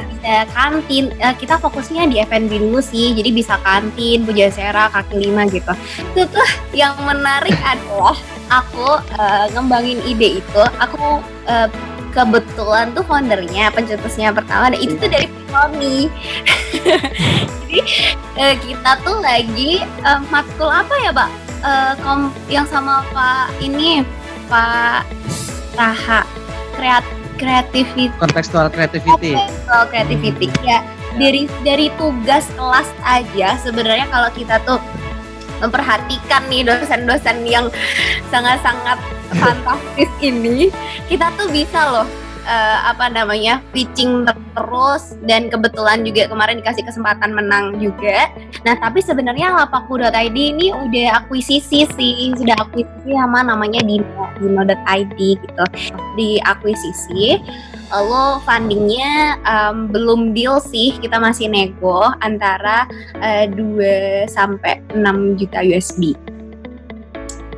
Kantin. 0.53 1.13
Uh, 1.21 1.35
kita 1.37 1.61
fokusnya 1.61 2.09
di 2.09 2.21
F&B 2.25 2.49
dulu 2.49 2.81
sih. 2.81 3.13
Jadi 3.13 3.31
bisa 3.31 3.61
kantin, 3.61 4.25
pujasera, 4.25 4.89
kaki 4.91 5.31
lima 5.31 5.45
gitu. 5.49 5.73
Itu 6.17 6.25
tuh 6.29 6.49
yang 6.73 6.97
menarik 7.05 7.57
adalah 7.73 8.17
aku 8.49 8.99
uh, 9.21 9.47
ngembangin 9.53 10.01
ide 10.09 10.41
itu. 10.41 10.63
Aku 10.81 11.21
uh, 11.49 11.69
kebetulan 12.15 12.95
tuh 12.95 13.03
foundernya 13.03 13.75
pencetusnya 13.75 14.31
pertama 14.31 14.71
dan 14.71 14.79
itu 14.79 14.95
tuh 14.95 15.11
dari 15.11 15.29
Tony 15.51 16.07
jadi 17.67 17.81
uh, 18.39 18.55
kita 18.63 18.91
tuh 19.03 19.19
lagi 19.19 19.83
uh, 20.07 20.23
matkul 20.31 20.71
apa 20.71 20.95
ya 21.03 21.11
pak 21.11 21.31
uh, 21.67 21.93
kom 22.07 22.31
yang 22.47 22.65
sama 22.71 23.03
pak 23.11 23.51
ini 23.59 24.07
pak 24.47 25.03
Raha 25.75 26.23
kreat 26.79 27.03
creativity. 27.37 28.11
Contextual 28.17 28.71
creativity. 28.71 29.35
Contextual 29.35 29.83
creativity. 29.91 30.47
Hmm. 30.51 30.67
ya 30.67 30.79
dari 31.15 31.47
dari 31.63 31.87
tugas 31.95 32.47
kelas 32.59 32.91
aja 33.07 33.55
sebenarnya 33.63 34.07
kalau 34.11 34.31
kita 34.35 34.59
tuh 34.67 34.79
memperhatikan 35.63 36.43
nih 36.51 36.67
dosen-dosen 36.67 37.47
yang 37.47 37.71
sangat-sangat 38.29 38.99
fantastis 39.41 40.11
ini 40.19 40.69
kita 41.07 41.31
tuh 41.39 41.47
bisa 41.49 41.79
loh 41.91 42.09
uh, 42.45 42.79
apa 42.93 43.11
namanya 43.11 43.61
pitching 43.73 44.25
terus 44.55 45.19
dan 45.27 45.51
kebetulan 45.51 46.07
juga 46.07 46.31
kemarin 46.31 46.63
dikasih 46.63 46.87
kesempatan 46.87 47.35
menang 47.35 47.81
juga. 47.83 48.31
Nah 48.63 48.79
tapi 48.79 49.03
sebenarnya 49.03 49.53
lapaku.id 49.53 50.37
ini 50.37 50.71
udah 50.71 51.25
akuisisi 51.25 51.89
sih 51.89 52.33
sudah 52.37 52.55
akuisisi 52.61 53.13
sama 53.13 53.43
namanya 53.43 53.83
Dino 53.83 54.31
Dino.id 54.39 55.19
gitu 55.19 55.65
di 56.15 56.39
akuisisi. 56.45 57.43
Lalu 57.93 58.43
fundingnya 58.43 59.39
um, 59.45 59.87
belum 59.93 60.35
deal 60.35 60.59
sih 60.59 60.97
kita 60.99 61.21
masih 61.21 61.47
nego 61.53 62.11
antara 62.25 62.89
uh, 63.21 63.45
2 63.47 64.27
sampai 64.27 64.81
6 64.97 65.39
juta 65.39 65.61
USD 65.63 66.17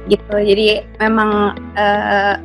gitu 0.06 0.36
jadi 0.38 0.86
memang 1.02 1.54
uh, 1.74 2.38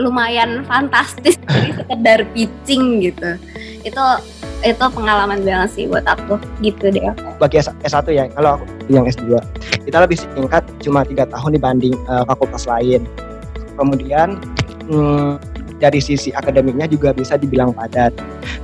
lumayan 0.00 0.64
fantastis 0.64 1.36
dari 1.48 1.72
sekedar 1.76 2.20
pitching 2.32 3.04
gitu. 3.04 3.36
Itu 3.82 4.02
itu 4.62 4.84
pengalaman 4.94 5.42
banget 5.42 5.70
sih 5.74 5.84
buat 5.90 6.06
aku 6.06 6.38
gitu 6.62 6.94
deh 6.94 7.02
bagi 7.42 7.58
S1 7.58 8.06
ya 8.14 8.30
kalau 8.30 8.62
aku 8.62 8.64
yang 8.86 9.02
S2 9.10 9.34
kita 9.82 9.98
lebih 9.98 10.14
singkat 10.14 10.62
cuma 10.78 11.02
tiga 11.02 11.26
tahun 11.26 11.58
dibanding 11.58 11.94
uh, 12.06 12.22
fakultas 12.22 12.70
lain. 12.70 13.02
Kemudian 13.74 14.38
hmm, 14.86 15.42
dari 15.82 15.98
sisi 15.98 16.30
akademiknya 16.30 16.86
juga 16.86 17.10
bisa 17.10 17.34
dibilang 17.34 17.74
padat. 17.74 18.14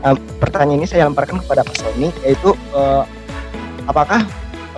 Uh, 0.06 0.14
pertanyaan 0.38 0.87
ini 0.87 0.87
saya 0.87 1.11
lemparkan 1.11 1.42
kepada 1.42 1.66
Pak 1.66 1.75
Sony 1.75 2.14
yaitu 2.23 2.54
uh, 2.70 3.02
apakah 3.90 4.23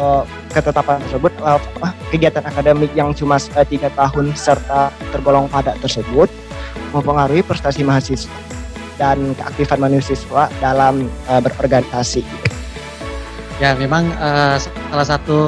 uh, 0.00 0.24
ketetapan 0.50 0.96
tersebut 1.04 1.32
uh, 1.44 1.60
kegiatan 2.08 2.42
akademik 2.42 2.90
yang 2.96 3.12
cuma 3.12 3.36
uh, 3.36 3.66
tiga 3.68 3.92
tahun 3.92 4.32
serta 4.32 4.88
tergolong 5.12 5.46
padat 5.52 5.76
tersebut 5.84 6.32
mempengaruhi 6.96 7.44
prestasi 7.44 7.84
mahasiswa 7.84 8.32
dan 8.96 9.36
keaktifan 9.36 9.80
mahasiswa 9.80 10.48
dalam 10.60 11.08
uh, 11.28 11.40
berorganisasi. 11.40 12.24
Ya, 13.60 13.76
memang 13.76 14.08
uh, 14.16 14.56
salah 14.88 15.06
satu 15.06 15.38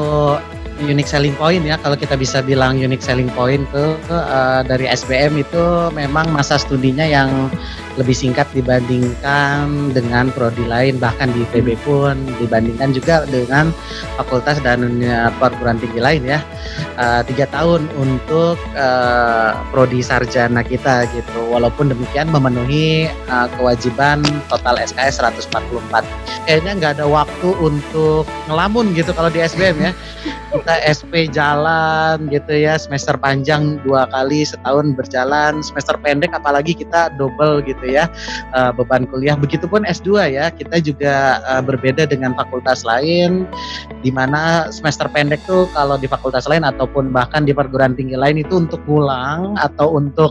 unique 0.81 1.09
selling 1.09 1.37
point 1.37 1.61
ya. 1.61 1.76
Kalau 1.81 1.97
kita 1.99 2.17
bisa 2.17 2.41
bilang 2.41 2.81
unique 2.81 3.05
selling 3.05 3.29
point 3.37 3.64
tuh 3.75 3.99
uh, 4.09 4.64
dari 4.64 4.88
SBM 4.88 5.41
itu 5.43 5.93
memang 5.93 6.31
masa 6.33 6.57
studinya 6.57 7.05
yang 7.05 7.52
lebih 8.00 8.17
singkat 8.17 8.49
dibandingkan 8.57 9.93
dengan 9.93 10.33
prodi 10.33 10.64
lain. 10.64 10.97
Bahkan 10.97 11.37
di 11.37 11.45
IPB 11.45 11.76
pun 11.85 12.17
dibandingkan 12.41 12.97
juga 12.97 13.29
dengan 13.29 13.69
fakultas 14.17 14.57
dan 14.64 15.05
perguruan 15.37 15.76
tinggi 15.76 16.00
lain 16.00 16.23
ya. 16.25 16.41
Uh, 16.97 17.21
tiga 17.29 17.45
tahun 17.52 17.85
untuk 18.00 18.57
uh, 18.76 19.52
prodi 19.69 20.00
sarjana 20.00 20.64
kita 20.64 21.05
gitu. 21.12 21.41
Walaupun 21.52 21.93
demikian 21.93 22.33
memenuhi 22.33 23.12
uh, 23.29 23.49
kewajiban 23.61 24.25
total 24.49 24.81
SKS 24.81 25.21
144 25.21 26.05
kayaknya 26.47 26.73
nggak 26.79 26.93
ada 27.00 27.07
waktu 27.07 27.49
untuk 27.61 28.26
ngelamun 28.50 28.93
gitu 28.97 29.11
kalau 29.14 29.31
di 29.31 29.41
SBM 29.43 29.76
ya 29.79 29.93
kita 30.62 30.78
SP 30.87 31.26
jalan 31.26 32.31
gitu 32.31 32.54
ya 32.54 32.78
semester 32.78 33.19
panjang 33.19 33.83
dua 33.83 34.07
kali 34.14 34.47
setahun 34.47 34.95
berjalan 34.95 35.59
semester 35.59 35.99
pendek 35.99 36.31
apalagi 36.31 36.71
kita 36.71 37.11
double 37.19 37.66
gitu 37.66 37.83
ya 37.83 38.07
uh, 38.54 38.71
beban 38.71 39.11
kuliah. 39.11 39.35
Begitupun 39.35 39.83
S2 39.83 40.38
ya, 40.38 40.54
kita 40.54 40.78
juga 40.78 41.42
uh, 41.50 41.59
berbeda 41.59 42.07
dengan 42.07 42.31
fakultas 42.38 42.87
lain 42.87 43.42
di 44.07 44.14
mana 44.14 44.71
semester 44.71 45.11
pendek 45.11 45.42
tuh 45.50 45.66
kalau 45.75 45.99
di 45.99 46.07
fakultas 46.07 46.47
lain 46.47 46.62
ataupun 46.62 47.11
bahkan 47.11 47.42
di 47.42 47.50
perguruan 47.50 47.99
tinggi 47.99 48.14
lain 48.14 48.38
itu 48.38 48.62
untuk 48.62 48.78
pulang 48.87 49.59
atau 49.59 49.99
untuk 49.99 50.31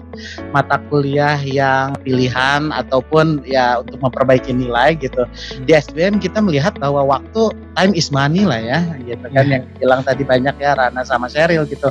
mata 0.56 0.80
kuliah 0.88 1.40
yang 1.44 1.92
pilihan 2.08 2.72
ataupun 2.72 3.44
ya 3.44 3.84
untuk 3.84 4.00
memperbaiki 4.00 4.56
nilai 4.56 4.96
gitu. 4.96 5.28
Di 5.68 5.76
SBM 5.76 6.24
kita 6.24 6.40
melihat 6.40 6.80
bahwa 6.80 7.04
waktu 7.20 7.52
time 7.76 7.92
is 7.96 8.12
money 8.16 8.48
lah 8.48 8.60
ya 8.60 8.80
gitu 9.04 9.28
kan 9.36 9.44
yeah. 9.48 9.60
yang 9.60 9.64
bilang 9.76 10.02
tadi 10.08 10.21
banyak 10.24 10.56
ya 10.60 10.78
Rana 10.78 11.02
sama 11.06 11.28
Sheryl 11.28 11.66
gitu. 11.70 11.90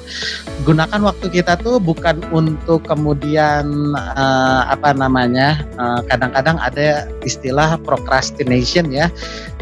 Gunakan 0.67 1.01
waktu 1.03 1.27
kita 1.31 1.59
tuh 1.61 1.81
bukan 1.81 2.23
untuk 2.31 2.85
kemudian 2.87 3.67
uh, 3.97 4.63
apa 4.69 4.93
namanya 4.95 5.61
Eh, 5.81 6.01
kadang-kadang 6.13 6.61
uh, 6.61 6.67
ada 6.69 7.09
istilah 7.25 7.81
procrastination 7.81 8.93
ya 8.93 9.09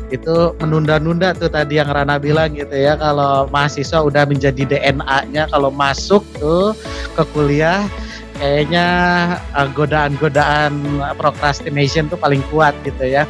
itu 0.08 0.56
menunda-nunda 0.58 1.36
tuh 1.36 1.52
tadi 1.52 1.76
yang 1.76 1.92
Rana 1.92 2.16
bilang 2.16 2.56
gitu 2.56 2.72
ya 2.72 2.96
kalau 2.96 3.44
mahasiswa 3.52 4.00
udah 4.02 4.24
menjadi 4.24 4.64
DNA-nya 4.64 5.52
kalau 5.52 5.68
masuk 5.68 6.24
tuh 6.40 6.72
ke 7.12 7.22
kuliah 7.36 7.84
kayaknya 8.40 8.86
uh, 9.52 9.68
godaan-godaan 9.70 10.74
procrastination 11.20 12.08
tuh 12.08 12.18
paling 12.18 12.42
kuat 12.50 12.72
gitu 12.82 13.04
ya. 13.04 13.28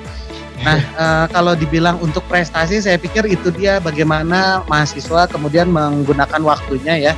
Nah, 0.59 0.81
uh, 0.99 1.27
kalau 1.31 1.55
dibilang 1.55 2.03
untuk 2.03 2.27
prestasi, 2.27 2.83
saya 2.83 2.99
pikir 2.99 3.27
itu 3.31 3.55
dia 3.55 3.79
bagaimana 3.79 4.67
mahasiswa 4.67 5.31
kemudian 5.31 5.71
menggunakan 5.71 6.43
waktunya 6.43 7.11
ya 7.11 7.15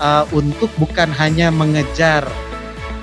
uh, 0.00 0.24
untuk 0.32 0.72
bukan 0.80 1.12
hanya 1.12 1.52
mengejar 1.52 2.24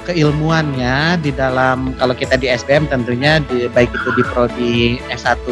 keilmuannya 0.07 1.19
di 1.19 1.35
dalam 1.35 1.91
kalau 1.99 2.15
kita 2.15 2.39
di 2.39 2.47
SBM 2.47 2.87
tentunya 2.87 3.43
di, 3.43 3.67
baik 3.67 3.91
itu 3.91 4.09
di 4.15 4.23
prodi 4.23 4.77
S1 5.11 5.43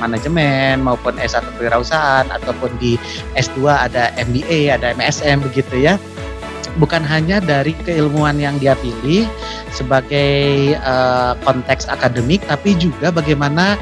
manajemen 0.00 0.80
maupun 0.80 1.20
S1 1.20 1.44
kewirausahaan 1.60 2.24
ataupun 2.32 2.72
di 2.80 2.96
S2 3.36 3.68
ada 3.68 4.08
MBA, 4.16 4.72
ada 4.72 4.96
MSM 4.96 5.44
begitu 5.44 5.84
ya. 5.84 6.00
Bukan 6.78 7.02
hanya 7.02 7.42
dari 7.42 7.74
keilmuan 7.82 8.38
yang 8.38 8.60
dia 8.62 8.76
pilih 8.78 9.26
sebagai 9.74 10.74
uh, 10.82 11.34
konteks 11.42 11.90
akademik 11.90 12.42
tapi 12.46 12.74
juga 12.78 13.10
bagaimana 13.10 13.78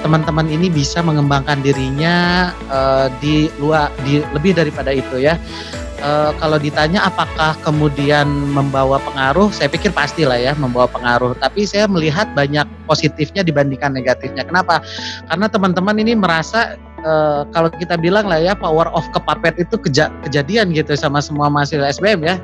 teman-teman 0.00 0.46
ini 0.46 0.70
bisa 0.70 1.02
mengembangkan 1.02 1.62
dirinya 1.66 2.50
uh, 2.70 3.10
di 3.18 3.50
luar 3.58 3.90
di 4.06 4.22
lebih 4.30 4.54
daripada 4.54 4.94
itu 4.94 5.18
ya 5.18 5.34
uh, 6.02 6.32
kalau 6.36 6.58
ditanya 6.60 7.04
apakah 7.06 7.56
kemudian 7.64 8.26
membawa 8.52 9.00
pengaruh, 9.00 9.52
saya 9.52 9.70
pikir 9.70 9.92
pastilah 9.92 10.36
ya 10.36 10.52
membawa 10.56 10.88
pengaruh. 10.90 11.36
Tapi 11.38 11.64
saya 11.64 11.88
melihat 11.88 12.30
banyak 12.32 12.66
positifnya 12.84 13.46
dibandingkan 13.46 13.92
negatifnya. 13.94 14.44
Kenapa? 14.44 14.82
Karena 15.28 15.46
teman-teman 15.48 15.96
ini 16.00 16.12
merasa 16.18 16.76
uh, 17.06 17.46
kalau 17.54 17.70
kita 17.70 17.94
bilang 17.94 18.26
lah 18.26 18.42
ya 18.42 18.52
power 18.58 18.90
of 18.90 19.06
kepapet 19.14 19.54
itu 19.62 19.78
keja 19.78 20.10
kejadian 20.26 20.74
gitu 20.74 20.98
sama 20.98 21.22
semua 21.22 21.46
mahasiswa 21.46 21.86
SBM 21.94 22.26
ya. 22.26 22.36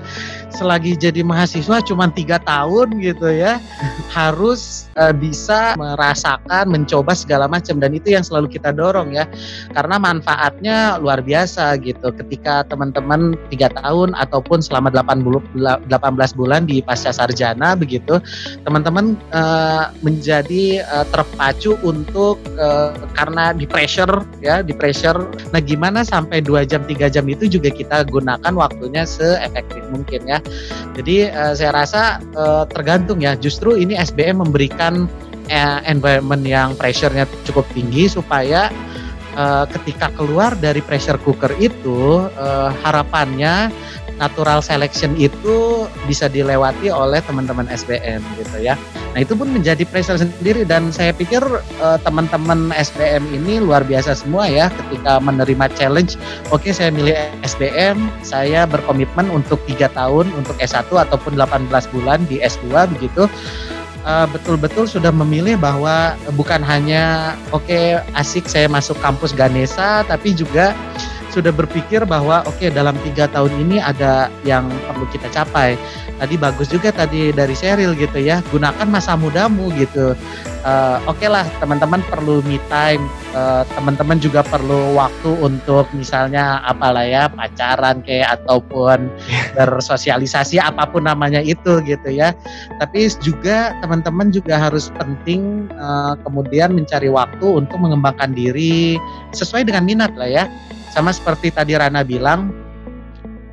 Selagi 0.55 0.95
jadi 0.95 1.27
mahasiswa 1.27 1.83
cuma 1.83 2.07
tiga 2.13 2.39
tahun 2.39 3.03
gitu 3.03 3.27
ya, 3.33 3.59
harus 4.17 4.87
uh, 4.95 5.11
bisa 5.11 5.75
merasakan, 5.75 6.71
mencoba 6.71 7.17
segala 7.17 7.51
macam 7.51 7.83
dan 7.83 7.91
itu 7.97 8.15
yang 8.15 8.23
selalu 8.23 8.47
kita 8.53 8.71
dorong 8.71 9.11
ya, 9.17 9.27
karena 9.75 9.97
manfaatnya 9.99 10.77
luar 11.03 11.25
biasa 11.25 11.75
gitu. 11.83 12.15
Ketika 12.15 12.69
teman-teman 12.69 13.35
tiga 13.49 13.73
tahun 13.73 14.13
ataupun 14.15 14.61
selama 14.61 14.93
8 14.93 15.25
bulu, 15.25 15.41
18 15.57 15.89
bulan 16.39 16.69
di 16.69 16.85
pasca 16.85 17.11
sarjana 17.11 17.73
begitu, 17.73 18.21
teman-teman 18.69 19.17
uh, 19.33 19.89
menjadi 20.05 20.85
uh, 20.85 21.09
terpacu 21.09 21.81
untuk 21.81 22.37
uh, 22.61 22.93
karena 23.17 23.57
di 23.57 23.65
pressure 23.65 24.29
ya 24.45 24.52
ya 24.53 24.59
di 24.61 24.77
pressure. 24.77 25.25
Nah 25.57 25.61
gimana 25.65 26.05
sampai 26.05 26.45
dua 26.45 26.69
jam 26.69 26.85
tiga 26.85 27.09
jam 27.09 27.25
itu 27.25 27.49
juga 27.49 27.73
kita 27.73 28.05
gunakan 28.05 28.53
waktunya 28.53 29.09
seefektif 29.09 29.81
mungkin 29.89 30.29
ya. 30.29 30.39
Jadi 30.93 31.33
uh, 31.33 31.57
saya 31.57 31.73
rasa 31.73 32.21
uh, 32.37 32.69
tergantung 32.69 33.25
ya. 33.25 33.33
Justru 33.33 33.81
ini 33.81 33.97
SBM 33.97 34.45
memberikan 34.45 35.09
uh, 35.49 35.81
environment 35.89 36.45
yang 36.45 36.77
pressure-nya 36.77 37.25
cukup 37.49 37.65
tinggi 37.73 38.13
supaya 38.13 38.69
uh, 39.37 39.65
ketika 39.81 40.13
keluar 40.13 40.53
dari 40.61 40.85
pressure 40.85 41.17
cooker 41.25 41.57
itu 41.57 42.29
uh, 42.37 42.71
harapannya 42.85 43.73
natural 44.21 44.61
selection 44.61 45.15
itu 45.17 45.87
bisa 46.09 46.29
dilewati 46.29 46.89
oleh 46.93 47.21
teman-teman 47.25 47.69
SBM 47.69 48.21
gitu 48.41 48.57
ya. 48.61 48.75
Nah 49.13 49.21
itu 49.21 49.37
pun 49.37 49.49
menjadi 49.53 49.85
pressure 49.85 50.17
sendiri 50.17 50.65
dan 50.65 50.89
saya 50.89 51.13
pikir 51.13 51.45
uh, 51.81 51.99
teman-teman 52.01 52.73
SBM 52.73 53.25
ini 53.33 53.61
luar 53.61 53.85
biasa 53.85 54.17
semua 54.17 54.49
ya 54.49 54.73
ketika 54.73 55.21
menerima 55.21 55.69
challenge. 55.77 56.17
Oke 56.49 56.69
okay, 56.69 56.73
saya 56.73 56.91
milih 56.93 57.17
SBM, 57.45 58.09
saya 58.25 58.65
berkomitmen 58.65 59.29
untuk 59.29 59.61
tiga 59.69 59.93
tahun 59.93 60.33
untuk 60.37 60.57
S1 60.61 60.89
ataupun 60.89 61.37
18 61.37 61.69
bulan 61.93 62.25
di 62.27 62.41
S2 62.41 62.89
begitu. 62.97 63.29
Eh, 64.03 64.27
betul-betul 64.35 64.83
uh, 64.83 64.91
sudah 64.99 65.15
memilih 65.15 65.55
bahwa 65.55 66.19
bukan 66.35 66.59
hanya 66.59 67.39
oke 67.55 67.63
okay, 67.63 68.03
asik 68.19 68.51
saya 68.51 68.67
masuk 68.67 68.99
kampus 68.99 69.31
Ganesa 69.31 70.03
tapi 70.11 70.35
juga 70.35 70.75
sudah 71.33 71.49
berpikir 71.49 72.05
bahwa 72.05 72.45
oke 72.45 72.61
okay, 72.61 72.69
dalam 72.69 72.93
tiga 73.01 73.25
tahun 73.33 73.49
ini 73.65 73.81
ada 73.81 74.29
yang 74.45 74.69
perlu 74.85 75.09
kita 75.09 75.33
capai. 75.33 75.81
Tadi 76.21 76.39
bagus 76.39 76.71
juga 76.71 76.95
tadi 76.95 77.35
dari 77.35 77.57
Sheryl 77.57 77.99
gitu 77.99 78.21
ya, 78.21 78.45
gunakan 78.53 78.87
masa 78.87 79.17
mudamu 79.17 79.73
gitu. 79.75 80.15
Uh, 80.63 81.03
oke 81.11 81.19
okay 81.19 81.27
lah 81.27 81.43
teman-teman 81.59 81.99
perlu 82.07 82.39
me 82.47 82.63
time, 82.71 83.03
uh, 83.35 83.67
teman-teman 83.75 84.23
juga 84.23 84.47
perlu 84.47 84.95
waktu 84.95 85.35
untuk 85.43 85.91
misalnya 85.91 86.63
apalah 86.63 87.03
ya 87.03 87.27
pacaran 87.27 87.99
kayak 88.07 88.39
ataupun 88.39 89.11
bersosialisasi 89.59 90.63
apa 90.63 90.87
pun 90.87 91.09
namanya 91.11 91.43
itu 91.43 91.83
gitu 91.83 92.09
ya. 92.13 92.31
Tapi 92.79 93.11
juga 93.19 93.75
teman-teman 93.83 94.31
juga 94.31 94.61
harus 94.61 94.95
penting 94.95 95.67
uh, 95.75 96.15
kemudian 96.23 96.71
mencari 96.77 97.11
waktu 97.11 97.43
untuk 97.43 97.83
mengembangkan 97.83 98.31
diri 98.31 98.95
sesuai 99.35 99.67
dengan 99.67 99.83
minat 99.83 100.15
lah 100.15 100.31
ya 100.31 100.47
sama 100.93 101.11
seperti 101.11 101.49
tadi 101.49 101.73
Rana 101.73 102.05
bilang, 102.05 102.53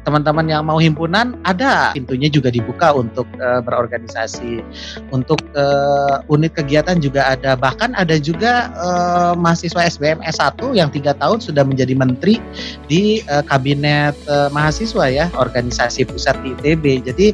teman-teman 0.10 0.50
yang 0.50 0.66
mau 0.66 0.82
himpunan 0.82 1.38
ada. 1.46 1.94
Pintunya 1.94 2.34
juga 2.34 2.50
dibuka 2.50 2.98
untuk 2.98 3.30
uh, 3.38 3.62
berorganisasi. 3.62 4.66
Untuk 5.14 5.38
uh, 5.54 6.26
unit 6.32 6.58
kegiatan 6.58 6.98
juga 6.98 7.38
ada. 7.38 7.54
Bahkan 7.54 7.94
ada 7.94 8.18
juga 8.18 8.74
uh, 8.74 9.34
mahasiswa 9.38 9.86
SBM 9.86 10.26
S1 10.26 10.58
yang 10.74 10.90
tiga 10.90 11.14
tahun 11.14 11.44
sudah 11.44 11.62
menjadi 11.62 11.94
menteri 11.94 12.42
di 12.90 13.22
uh, 13.30 13.46
kabinet 13.46 14.18
uh, 14.26 14.50
mahasiswa 14.50 15.06
ya 15.06 15.30
organisasi 15.38 16.10
pusat 16.10 16.34
di 16.42 16.58
ITB 16.58 17.06
jadi 17.06 17.28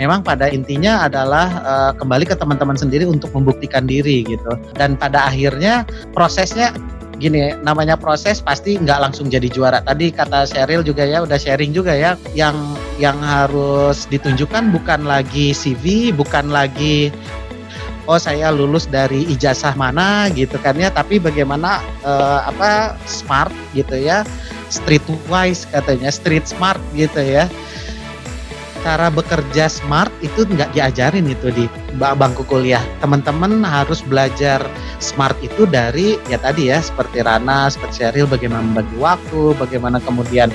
memang 0.00 0.26
pada 0.26 0.50
intinya 0.50 1.06
adalah 1.06 1.46
uh, 1.62 1.92
kembali 1.94 2.26
ke 2.26 2.34
teman-teman 2.34 2.74
sendiri 2.74 3.06
untuk 3.06 3.30
membuktikan 3.30 3.86
diri 3.86 4.26
gitu. 4.26 4.58
Dan 4.74 4.98
pada 4.98 5.30
akhirnya 5.30 5.86
prosesnya 6.10 6.74
gini 7.16 7.56
namanya 7.64 7.96
proses 7.96 8.44
pasti 8.44 8.76
nggak 8.76 9.00
langsung 9.08 9.32
jadi 9.32 9.48
juara. 9.48 9.80
Tadi 9.80 10.12
kata 10.12 10.44
Sheryl 10.44 10.84
juga 10.84 11.04
ya 11.04 11.24
udah 11.24 11.38
sharing 11.40 11.72
juga 11.72 11.96
ya 11.96 12.14
yang 12.36 12.56
yang 13.00 13.16
harus 13.20 14.04
ditunjukkan 14.08 14.72
bukan 14.72 15.08
lagi 15.08 15.56
CV 15.56 16.12
bukan 16.12 16.52
lagi 16.52 17.12
oh 18.06 18.16
saya 18.22 18.54
lulus 18.54 18.86
dari 18.86 19.26
ijazah 19.34 19.74
mana 19.74 20.30
gitu 20.32 20.56
kan 20.62 20.78
ya 20.78 20.88
tapi 20.88 21.18
bagaimana 21.18 21.82
uh, 22.06 22.46
apa 22.46 22.94
smart 23.04 23.52
gitu 23.74 23.98
ya 23.98 24.22
streetwise 24.70 25.66
katanya 25.70 26.10
street 26.10 26.46
smart 26.46 26.78
gitu 26.94 27.18
ya 27.18 27.50
cara 28.86 29.10
bekerja 29.10 29.66
smart 29.66 30.14
itu 30.22 30.46
nggak 30.46 30.70
diajarin 30.70 31.26
itu 31.26 31.50
di 31.50 31.66
bangku 31.98 32.46
kuliah. 32.46 32.78
Teman-teman 33.02 33.66
harus 33.66 33.98
belajar 34.06 34.62
smart 35.02 35.34
itu 35.42 35.66
dari 35.66 36.14
ya 36.30 36.38
tadi 36.38 36.70
ya 36.70 36.78
seperti 36.78 37.26
Rana, 37.26 37.66
seperti 37.66 38.06
Sheryl 38.06 38.30
bagaimana 38.30 38.62
membagi 38.62 38.94
waktu, 39.02 39.58
bagaimana 39.58 39.98
kemudian 39.98 40.54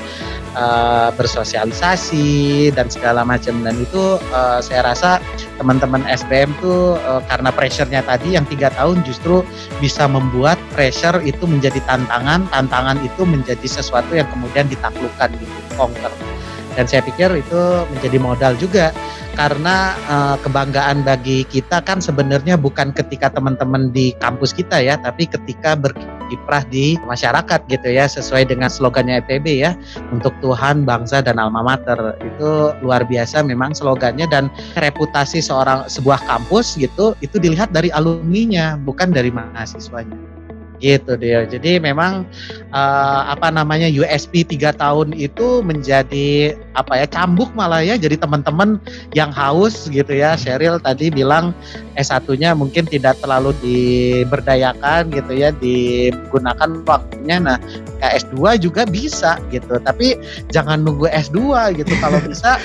uh, 0.55 1.11
bersosialisasi 1.19 2.71
dan 2.71 2.87
segala 2.87 3.27
macam 3.27 3.59
dan 3.67 3.75
itu 3.83 4.15
uh, 4.31 4.63
saya 4.63 4.87
rasa 4.87 5.19
teman-teman 5.59 6.07
SBM 6.07 6.55
tuh 6.63 6.95
uh, 7.03 7.19
karena 7.27 7.51
pressure-nya 7.51 7.99
tadi 8.07 8.39
yang 8.39 8.47
tiga 8.47 8.71
tahun 8.71 9.03
justru 9.03 9.43
bisa 9.83 10.07
membuat 10.07 10.55
pressure 10.71 11.19
itu 11.27 11.43
menjadi 11.43 11.83
tantangan, 11.83 12.47
tantangan 12.47 12.95
itu 13.03 13.27
menjadi 13.27 13.67
sesuatu 13.67 14.15
yang 14.15 14.29
kemudian 14.31 14.71
ditaklukkan 14.71 15.35
gitu, 15.35 15.59
conquer 15.75 16.30
dan 16.75 16.85
saya 16.87 17.01
pikir 17.03 17.31
itu 17.35 17.61
menjadi 17.91 18.17
modal 18.21 18.53
juga. 18.57 18.89
Karena 19.31 19.95
uh, 20.11 20.35
kebanggaan 20.43 21.07
bagi 21.07 21.47
kita 21.47 21.79
kan 21.87 22.03
sebenarnya 22.03 22.59
bukan 22.59 22.91
ketika 22.91 23.31
teman-teman 23.31 23.87
di 23.95 24.11
kampus 24.19 24.51
kita 24.51 24.83
ya 24.83 24.99
tapi 24.99 25.23
ketika 25.23 25.71
berkiprah 25.79 26.67
di 26.67 26.99
masyarakat 27.07 27.63
gitu 27.71 27.87
ya 27.95 28.11
sesuai 28.11 28.51
dengan 28.51 28.67
slogannya 28.67 29.23
ITB 29.23 29.63
ya 29.63 29.71
untuk 30.11 30.35
Tuhan 30.43 30.83
bangsa 30.83 31.23
dan 31.23 31.39
alma 31.39 31.63
mater. 31.63 32.19
Itu 32.19 32.75
luar 32.83 33.07
biasa 33.07 33.39
memang 33.47 33.71
slogannya 33.71 34.27
dan 34.27 34.51
reputasi 34.75 35.39
seorang 35.39 35.87
sebuah 35.87 36.19
kampus 36.27 36.75
gitu 36.75 37.15
itu 37.23 37.39
dilihat 37.39 37.71
dari 37.71 37.87
alumninya 37.95 38.75
bukan 38.83 39.15
dari 39.15 39.31
mahasiswanya 39.31 40.40
gitu 40.81 41.13
dia. 41.15 41.45
Jadi 41.45 41.77
memang 41.77 42.25
uh, 42.73 43.21
apa 43.29 43.53
namanya 43.53 43.85
USP 43.87 44.41
tiga 44.43 44.73
tahun 44.73 45.13
itu 45.13 45.61
menjadi 45.61 46.57
apa 46.73 46.99
ya 46.99 47.07
cambuk 47.07 47.53
malah 47.53 47.85
ya. 47.85 47.95
Jadi 47.95 48.17
teman-teman 48.17 48.81
yang 49.13 49.29
haus 49.29 49.85
gitu 49.87 50.11
ya. 50.11 50.33
Sheryl 50.33 50.81
tadi 50.81 51.13
bilang 51.13 51.53
S1-nya 51.95 52.57
mungkin 52.57 52.89
tidak 52.89 53.21
terlalu 53.21 53.53
diberdayakan 53.61 55.13
gitu 55.13 55.31
ya, 55.37 55.53
digunakan 55.53 56.81
waktunya. 56.89 57.37
Nah, 57.37 57.57
S2 58.01 58.57
juga 58.57 58.89
bisa 58.89 59.37
gitu. 59.53 59.77
Tapi 59.77 60.17
jangan 60.49 60.81
nunggu 60.81 61.05
S2 61.13 61.77
gitu 61.77 61.93
kalau 62.01 62.17
bisa 62.25 62.57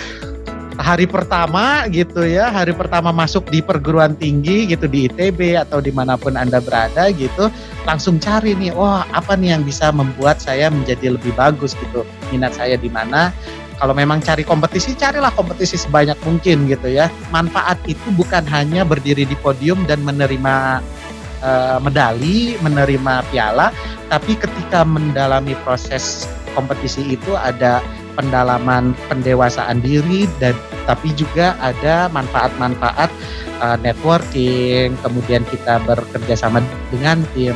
hari 0.77 1.09
pertama 1.09 1.89
gitu 1.89 2.25
ya, 2.25 2.53
hari 2.53 2.77
pertama 2.77 3.12
masuk 3.12 3.49
di 3.49 3.65
perguruan 3.65 4.12
tinggi 4.17 4.69
gitu 4.69 4.85
di 4.85 5.09
ITB 5.09 5.57
atau 5.57 5.81
di 5.81 5.93
mana 5.93 6.21
pun 6.21 6.37
anda 6.37 6.61
berada 6.61 7.09
gitu, 7.12 7.49
langsung 7.89 8.21
cari 8.21 8.53
nih, 8.57 8.73
wah 8.77 9.05
apa 9.12 9.37
nih 9.37 9.57
yang 9.57 9.62
bisa 9.65 9.89
membuat 9.93 10.41
saya 10.41 10.69
menjadi 10.69 11.17
lebih 11.17 11.33
bagus 11.37 11.73
gitu, 11.77 12.05
minat 12.33 12.53
saya 12.53 12.77
di 12.77 12.93
mana. 12.93 13.33
Kalau 13.77 13.93
memang 13.93 14.25
cari 14.25 14.41
kompetisi, 14.41 14.97
carilah 14.97 15.29
kompetisi 15.37 15.77
sebanyak 15.77 16.17
mungkin 16.25 16.65
gitu 16.65 16.89
ya. 16.89 17.12
Manfaat 17.29 17.77
itu 17.85 18.09
bukan 18.17 18.41
hanya 18.49 18.89
berdiri 18.89 19.29
di 19.29 19.37
podium 19.37 19.85
dan 19.85 20.01
menerima 20.01 20.81
uh, 21.45 21.79
medali, 21.85 22.57
menerima 22.65 23.29
piala, 23.29 23.77
tapi 24.09 24.33
ketika 24.33 24.81
mendalami 24.81 25.53
proses 25.61 26.25
kompetisi 26.57 27.21
itu 27.21 27.37
ada 27.37 27.85
pendalaman 28.16 28.96
pendewasaan 29.12 29.85
diri 29.85 30.24
dan 30.40 30.57
tapi 30.88 31.12
juga 31.12 31.52
ada 31.61 32.09
manfaat-manfaat 32.11 33.12
uh, 33.61 33.76
networking, 33.85 34.96
kemudian 35.05 35.44
kita 35.46 35.79
bekerja 35.85 36.35
sama 36.35 36.64
dengan 36.88 37.20
tim. 37.37 37.55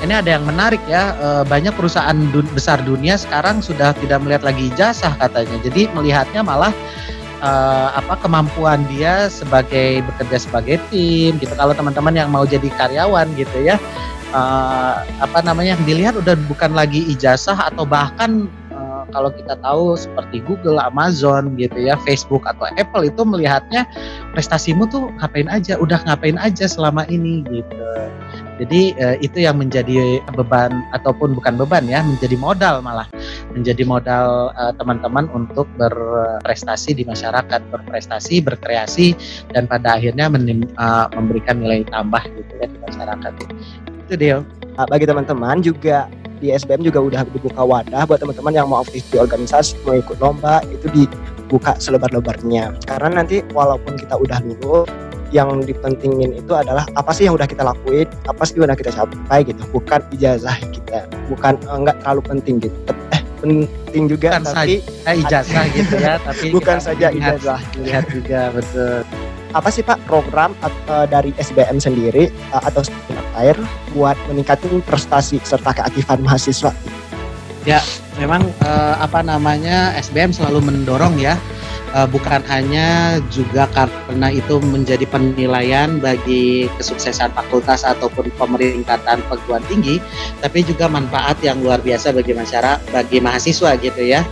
Ini 0.00 0.24
ada 0.24 0.40
yang 0.40 0.48
menarik 0.48 0.80
ya, 0.88 1.12
uh, 1.20 1.44
banyak 1.44 1.76
perusahaan 1.76 2.16
dun 2.32 2.48
besar 2.56 2.80
dunia 2.80 3.20
sekarang 3.20 3.60
sudah 3.60 3.92
tidak 4.00 4.24
melihat 4.24 4.48
lagi 4.48 4.72
ijazah 4.72 5.12
katanya. 5.20 5.60
Jadi 5.60 5.92
melihatnya 5.92 6.40
malah 6.40 6.72
uh, 7.44 7.92
apa 7.92 8.16
kemampuan 8.16 8.80
dia 8.88 9.28
sebagai 9.28 10.00
bekerja 10.08 10.40
sebagai 10.40 10.76
tim 10.88 11.36
gitu. 11.36 11.52
Kalau 11.52 11.76
teman-teman 11.76 12.16
yang 12.16 12.32
mau 12.32 12.48
jadi 12.48 12.64
karyawan 12.80 13.28
gitu 13.36 13.60
ya, 13.60 13.76
uh, 14.32 15.04
apa 15.20 15.44
namanya 15.44 15.76
dilihat 15.84 16.16
udah 16.16 16.32
bukan 16.48 16.72
lagi 16.72 17.04
ijazah 17.12 17.68
atau 17.68 17.84
bahkan 17.84 18.48
kalau 19.10 19.30
kita 19.34 19.54
tahu 19.60 19.94
seperti 19.98 20.42
Google, 20.46 20.78
Amazon 20.78 21.54
gitu 21.58 21.76
ya, 21.76 21.98
Facebook 22.06 22.46
atau 22.46 22.70
Apple 22.78 23.06
itu 23.06 23.22
melihatnya 23.26 23.84
prestasimu 24.32 24.86
tuh 24.88 25.10
ngapain 25.18 25.50
aja, 25.50 25.76
udah 25.78 26.00
ngapain 26.06 26.38
aja 26.38 26.66
selama 26.66 27.04
ini 27.10 27.42
gitu. 27.50 27.84
Jadi 28.60 28.92
eh, 29.00 29.16
itu 29.24 29.40
yang 29.40 29.56
menjadi 29.56 30.20
beban 30.36 30.84
ataupun 30.92 31.32
bukan 31.32 31.56
beban 31.56 31.88
ya, 31.88 32.04
menjadi 32.04 32.36
modal 32.36 32.84
malah, 32.84 33.08
menjadi 33.56 33.88
modal 33.88 34.52
eh, 34.52 34.72
teman-teman 34.76 35.32
untuk 35.32 35.64
berprestasi 35.80 36.92
di 36.92 37.08
masyarakat, 37.08 37.60
berprestasi, 37.72 38.44
berkreasi 38.44 39.16
dan 39.56 39.64
pada 39.64 39.96
akhirnya 39.96 40.28
menim, 40.28 40.68
uh, 40.76 41.08
memberikan 41.16 41.58
nilai 41.58 41.82
tambah 41.88 42.22
gitu 42.24 42.52
ya 42.60 42.66
di 42.68 42.78
masyarakat. 42.84 43.32
Itu 44.06 44.14
dia. 44.16 44.36
Bagi 44.80 45.04
teman-teman 45.04 45.60
juga 45.60 46.08
di 46.40 46.50
SBM 46.50 46.82
juga 46.88 46.98
udah 47.04 47.22
dibuka 47.28 47.62
wadah 47.62 48.08
buat 48.08 48.18
teman-teman 48.18 48.52
yang 48.56 48.66
mau 48.66 48.80
aktif 48.80 49.04
di 49.12 49.20
organisasi, 49.20 49.76
mau 49.84 49.94
ikut 49.94 50.16
lomba, 50.18 50.64
itu 50.72 50.88
dibuka 50.88 51.76
selebar-lebarnya. 51.76 52.74
Karena 52.88 53.20
nanti 53.20 53.44
walaupun 53.52 54.00
kita 54.00 54.16
udah 54.16 54.40
lulus, 54.40 54.88
yang 55.30 55.62
dipentingin 55.62 56.34
itu 56.34 56.52
adalah 56.56 56.82
apa 56.98 57.14
sih 57.14 57.30
yang 57.30 57.38
udah 57.38 57.46
kita 57.46 57.62
lakuin, 57.62 58.08
apa 58.26 58.42
sih 58.42 58.58
yang 58.58 58.66
udah 58.66 58.78
kita 58.78 58.90
capai 58.90 59.46
gitu, 59.46 59.62
bukan 59.70 60.00
ijazah 60.10 60.56
kita, 60.74 61.06
bukan 61.30 61.54
enggak 61.70 61.96
terlalu 62.02 62.22
penting 62.26 62.56
gitu. 62.58 62.78
Eh, 63.14 63.22
penting 63.38 64.04
juga 64.10 64.42
bukan 64.42 64.42
tapi 64.50 64.82
saja 64.82 65.10
ijazah 65.14 65.64
gitu 65.70 65.94
ya, 66.02 66.14
tapi 66.18 66.44
bukan 66.56 66.78
saja 66.82 67.06
ijazah. 67.14 67.60
Lihat 67.78 68.04
juga 68.10 68.50
betul 68.50 69.06
apa 69.50 69.68
sih 69.68 69.82
Pak 69.82 70.06
program 70.06 70.54
uh, 70.62 71.06
dari 71.06 71.34
SBM 71.34 71.82
sendiri 71.82 72.30
uh, 72.54 72.62
atau 72.62 72.86
air 73.38 73.56
buat 73.94 74.14
meningkatkan 74.30 74.82
prestasi 74.86 75.42
serta 75.42 75.74
keaktifan 75.74 76.22
mahasiswa? 76.22 76.70
Ya, 77.68 77.84
memang 78.20 78.44
uh, 78.60 79.00
apa 79.00 79.24
namanya 79.24 79.96
SBM 79.96 80.36
selalu 80.36 80.60
mendorong 80.60 81.16
ya 81.16 81.40
uh, 81.94 82.08
bukan 82.08 82.42
hanya 82.46 83.18
juga 83.30 83.66
karena 83.70 84.28
itu 84.30 84.58
menjadi 84.62 85.06
penilaian 85.06 85.98
bagi 85.98 86.70
kesuksesan 86.78 87.34
fakultas 87.34 87.82
ataupun 87.82 88.30
pemeringkatan 88.34 89.22
perguruan 89.26 89.62
tinggi, 89.66 89.98
tapi 90.42 90.62
juga 90.66 90.86
manfaat 90.86 91.38
yang 91.42 91.58
luar 91.62 91.82
biasa 91.82 92.14
bagi 92.14 92.34
masyarakat, 92.34 92.78
bagi 92.90 93.18
mahasiswa 93.22 93.70
gitu 93.78 94.02
ya. 94.02 94.22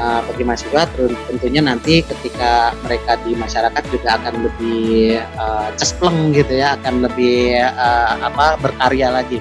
Uh, 0.00 0.20
bagi 0.32 0.42
mahasiswa 0.42 0.82
tentunya 1.28 1.60
nanti 1.62 2.00
ketika 2.02 2.72
mereka 2.84 3.20
di 3.22 3.36
masyarakat 3.36 3.82
juga 3.92 4.18
akan 4.20 4.34
lebih 4.48 5.20
uh, 5.36 5.68
cespleng 5.76 6.32
gitu 6.32 6.58
ya, 6.58 6.78
akan 6.80 7.04
lebih 7.04 7.60
uh, 7.60 8.16
apa 8.22 8.56
berkarya 8.60 9.12
lagi. 9.12 9.38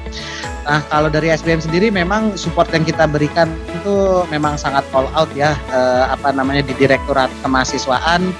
Nah, 0.61 0.77
kalau 0.93 1.09
dari 1.09 1.33
SBM 1.33 1.57
sendiri 1.57 1.87
memang 1.89 2.37
support 2.37 2.69
yang 2.69 2.85
kita 2.85 3.09
berikan 3.09 3.49
tuh 3.81 4.25
memang 4.29 4.57
sangat 4.57 4.85
all 4.95 5.09
out 5.13 5.29
ya 5.33 5.57
uh, 5.73 6.09
apa 6.13 6.31
namanya 6.31 6.65
di 6.65 6.73
Direktorat 6.77 7.29
Kemahasiswaan 7.45 8.33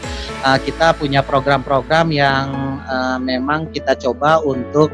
uh, 0.46 0.58
kita 0.62 0.96
punya 0.96 1.22
program-program 1.26 2.10
yang 2.14 2.80
uh, 2.86 3.18
memang 3.22 3.70
kita 3.74 3.98
coba 3.98 4.42
untuk 4.42 4.94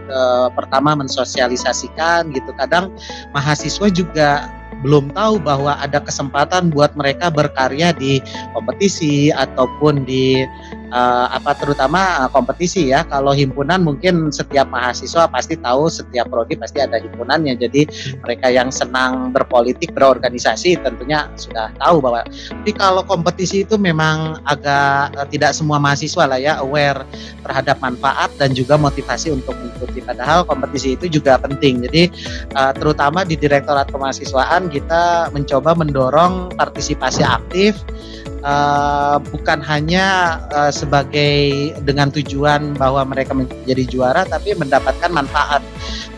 pertama 0.55 0.95
mensosialisasikan 0.97 2.31
gitu. 2.33 2.51
Kadang 2.55 2.91
mahasiswa 3.31 3.87
juga 3.91 4.49
belum 4.85 5.09
tahu 5.13 5.41
bahwa 5.41 5.73
ada 5.81 5.97
kesempatan 5.97 6.69
buat 6.69 6.93
mereka 6.93 7.33
berkarya 7.33 7.93
di 7.95 8.21
kompetisi 8.53 9.33
ataupun 9.33 10.05
di 10.05 10.45
uh, 10.91 11.27
apa 11.31 11.55
terutama 11.57 12.25
uh, 12.25 12.29
kompetisi 12.31 12.91
ya. 12.91 13.03
Kalau 13.07 13.31
himpunan 13.33 13.83
mungkin 13.83 14.29
setiap 14.31 14.69
mahasiswa 14.71 15.27
pasti 15.31 15.59
tahu 15.59 15.87
setiap 15.91 16.29
prodi 16.31 16.55
pasti 16.55 16.83
ada 16.83 16.99
himpunannya. 16.99 17.55
Jadi 17.57 17.87
mereka 18.23 18.47
yang 18.51 18.69
senang 18.71 19.31
berpolitik 19.31 19.91
berorganisasi 19.95 20.79
tentunya 20.81 21.27
sudah 21.39 21.71
tahu 21.79 22.03
bahwa. 22.03 22.23
Tapi 22.27 22.71
kalau 22.75 23.01
kompetisi 23.03 23.63
itu 23.63 23.75
memang 23.79 24.39
agak 24.47 25.15
uh, 25.17 25.27
tidak 25.27 25.55
semua 25.55 25.79
mahasiswa 25.81 26.23
lah 26.27 26.39
ya 26.39 26.59
aware 26.59 27.03
terhadap 27.43 27.79
manfaat 27.79 28.29
dan 28.35 28.51
juga 28.51 28.75
motivasi 28.75 29.31
untuk 29.31 29.55
mengikuti. 29.57 30.03
Padahal 30.03 30.43
kompetisi 30.43 30.95
itu 30.95 31.07
juga 31.07 31.39
penting. 31.39 31.83
Jadi 31.87 32.09
uh, 32.55 32.71
terutama 32.75 33.23
di 33.23 33.39
Direktorat 33.39 33.89
Kemahasiswaan 33.91 34.67
kita 34.67 35.31
mencoba 35.31 35.71
mendorong 35.77 36.51
partisipasi 36.57 37.23
aktif 37.23 37.79
uh, 38.47 39.19
bukan 39.19 39.59
hanya 39.59 40.39
uh, 40.55 40.71
sebagai 40.71 41.75
dengan 41.83 42.07
tujuan 42.07 42.79
bahwa 42.79 43.03
mereka 43.03 43.35
menjadi 43.35 43.83
juara 43.83 44.23
tapi 44.23 44.55
mendapatkan 44.55 45.11
manfaat. 45.11 45.59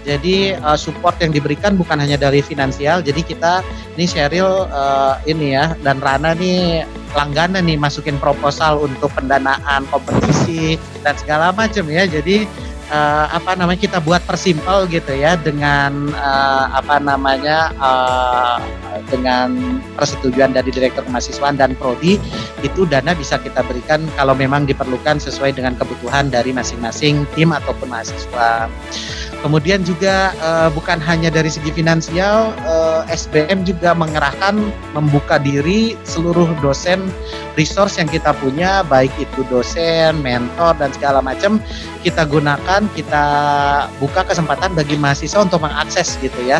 Jadi 0.05 0.55
uh, 0.61 0.77
support 0.77 1.17
yang 1.19 1.33
diberikan 1.33 1.75
bukan 1.75 1.97
hanya 1.99 2.15
dari 2.15 2.39
finansial. 2.45 3.01
Jadi 3.01 3.25
kita 3.25 3.65
ini 3.97 4.05
Sheryl 4.05 4.69
uh, 4.69 5.17
ini 5.25 5.57
ya 5.57 5.73
dan 5.81 5.99
Rana 5.99 6.37
nih 6.37 6.85
langganan 7.17 7.65
nih 7.65 7.75
masukin 7.75 8.21
proposal 8.21 8.85
untuk 8.85 9.09
pendanaan 9.17 9.89
kompetisi 9.89 10.77
dan 11.01 11.17
segala 11.17 11.49
macam 11.49 11.89
ya. 11.89 12.05
Jadi 12.05 12.45
uh, 12.89 13.25
apa 13.31 13.55
namanya 13.55 13.79
kita 13.79 13.97
buat 14.03 14.21
persimpel 14.25 14.89
gitu 14.89 15.13
ya 15.15 15.37
dengan 15.39 16.11
uh, 16.13 16.65
apa 16.75 16.99
namanya 16.99 17.71
uh, 17.79 18.57
dengan 19.09 19.79
persetujuan 19.97 20.53
dari 20.53 20.69
direktur 20.69 21.05
kemahasiswaan 21.05 21.57
dan 21.57 21.73
prodi 21.77 22.21
itu 22.61 22.85
dana 22.85 23.15
bisa 23.15 23.39
kita 23.41 23.65
berikan 23.65 24.03
kalau 24.13 24.35
memang 24.37 24.67
diperlukan 24.69 25.17
sesuai 25.17 25.55
dengan 25.55 25.73
kebutuhan 25.79 26.29
dari 26.29 26.53
masing-masing 26.53 27.25
tim 27.33 27.49
ataupun 27.55 27.89
mahasiswa. 27.89 28.69
Kemudian 29.39 29.87
juga 29.87 30.35
uh, 30.43 30.67
bukan 30.67 30.99
hanya 30.99 31.31
dari 31.31 31.47
segi 31.47 31.71
finansial, 31.71 32.51
uh, 32.67 33.07
SBM 33.07 33.63
juga 33.63 33.95
mengerahkan 33.95 34.59
membuka 34.91 35.39
diri 35.39 35.95
seluruh 36.03 36.51
dosen 36.59 37.07
resource 37.55 37.95
yang 37.95 38.11
kita 38.11 38.35
punya, 38.35 38.83
baik 38.83 39.11
itu 39.15 39.47
dosen, 39.47 40.19
mentor 40.19 40.75
dan 40.75 40.91
segala 40.91 41.23
macam 41.23 41.63
kita 42.03 42.27
gunakan, 42.27 42.83
kita 42.91 43.25
buka 44.03 44.27
kesempatan 44.27 44.75
bagi 44.75 44.99
mahasiswa 44.99 45.39
untuk 45.39 45.63
mengakses 45.63 46.19
gitu 46.19 46.39
ya 46.43 46.59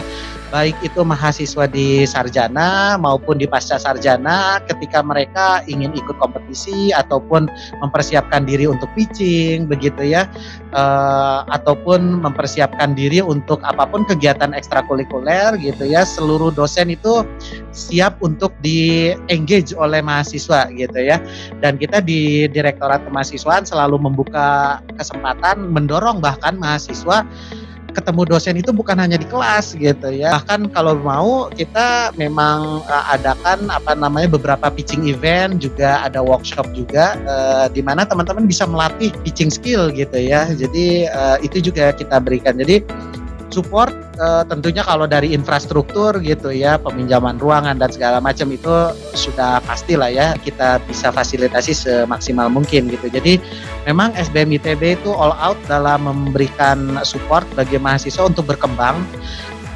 baik 0.49 0.75
itu 0.81 1.01
mahasiswa 1.05 1.69
di 1.69 2.03
sarjana 2.03 2.97
maupun 2.97 3.37
di 3.37 3.45
pasca 3.45 3.77
sarjana 3.77 4.61
ketika 4.65 5.05
mereka 5.05 5.61
ingin 5.69 5.93
ikut 5.93 6.17
kompetisi 6.17 6.89
ataupun 6.93 7.49
mempersiapkan 7.81 8.43
diri 8.45 8.65
untuk 8.65 8.89
pitching 8.97 9.69
begitu 9.69 10.13
ya. 10.13 10.25
Uh, 10.69 11.41
ataupun 11.49 12.21
mempersiapkan 12.21 12.93
diri 12.93 13.25
untuk 13.25 13.57
apa 13.65 13.89
pun 13.89 14.05
kegiatan 14.05 14.53
ekstrakurikuler 14.53 15.57
gitu 15.61 15.85
ya. 15.85 16.05
Seluruh 16.05 16.53
dosen 16.53 16.93
itu 16.93 17.25
siap 17.73 18.17
untuk 18.21 18.53
di 18.61 19.13
engage 19.29 19.73
oleh 19.77 20.01
mahasiswa 20.01 20.69
gitu 20.73 20.99
ya. 20.99 21.21
Dan 21.61 21.77
kita 21.77 22.01
di 22.01 22.49
Direktorat 22.49 23.05
Kemahasiswaan 23.05 23.65
selalu 23.65 24.01
membuka 24.01 24.81
kesempatan 24.97 25.69
mendorong 25.69 26.21
bahkan 26.21 26.57
mahasiswa 26.57 27.25
ketemu 27.91 28.21
dosen 28.25 28.55
itu 28.57 28.71
bukan 28.71 28.97
hanya 28.97 29.17
di 29.19 29.27
kelas 29.27 29.75
gitu 29.75 30.09
ya. 30.13 30.37
Bahkan 30.39 30.71
kalau 30.71 30.95
mau 30.99 31.49
kita 31.51 32.13
memang 32.15 32.85
uh, 32.85 33.05
adakan 33.13 33.67
apa 33.69 33.97
namanya 33.97 34.31
beberapa 34.37 34.69
pitching 34.71 35.09
event 35.09 35.59
juga 35.59 36.05
ada 36.05 36.23
workshop 36.23 36.69
juga 36.73 37.17
uh, 37.27 37.65
di 37.69 37.83
mana 37.83 38.05
teman-teman 38.05 38.45
bisa 38.45 38.63
melatih 38.69 39.13
pitching 39.25 39.51
skill 39.51 39.89
gitu 39.93 40.17
ya. 40.17 40.47
Jadi 40.49 41.09
uh, 41.09 41.37
itu 41.41 41.59
juga 41.59 41.91
kita 41.91 42.21
berikan. 42.21 42.55
Jadi 42.55 42.85
support 43.49 43.91
uh, 44.21 44.45
tentunya 44.45 44.85
kalau 44.85 45.09
dari 45.09 45.33
infrastruktur 45.33 46.17
gitu 46.21 46.53
ya 46.53 46.77
peminjaman 46.77 47.37
ruangan 47.37 47.75
dan 47.77 47.89
segala 47.89 48.17
macam 48.21 48.49
itu 48.53 48.93
sudah 49.13 49.59
pasti 49.65 49.97
lah 49.97 50.09
ya 50.09 50.37
kita 50.39 50.79
bisa 50.85 51.09
fasilitasi 51.09 51.73
semaksimal 51.73 52.47
mungkin 52.47 52.87
gitu. 52.89 53.09
Jadi 53.09 53.41
memang 53.89 54.13
SBM 54.15 54.61
ITB 54.61 55.01
itu 55.01 55.11
all 55.11 55.33
out 55.37 55.57
dalam 55.65 56.05
memberikan 56.05 57.01
support 57.01 57.43
bagi 57.57 57.77
mahasiswa 57.81 58.25
untuk 58.29 58.49
berkembang 58.49 59.01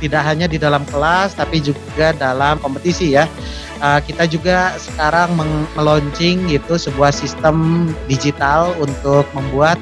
tidak 0.04 0.28
hanya 0.28 0.52
di 0.52 0.60
dalam 0.60 0.84
kelas 0.92 1.40
tapi 1.40 1.64
juga 1.64 2.12
dalam 2.12 2.60
kompetisi 2.60 3.16
ya 3.16 3.24
uh, 3.84 4.00
kita 4.00 4.24
juga 4.28 4.76
sekarang 4.80 5.36
meluncing 5.76 6.48
gitu 6.48 6.80
sebuah 6.80 7.12
sistem 7.12 7.88
digital 8.08 8.72
untuk 8.80 9.28
membuat 9.36 9.76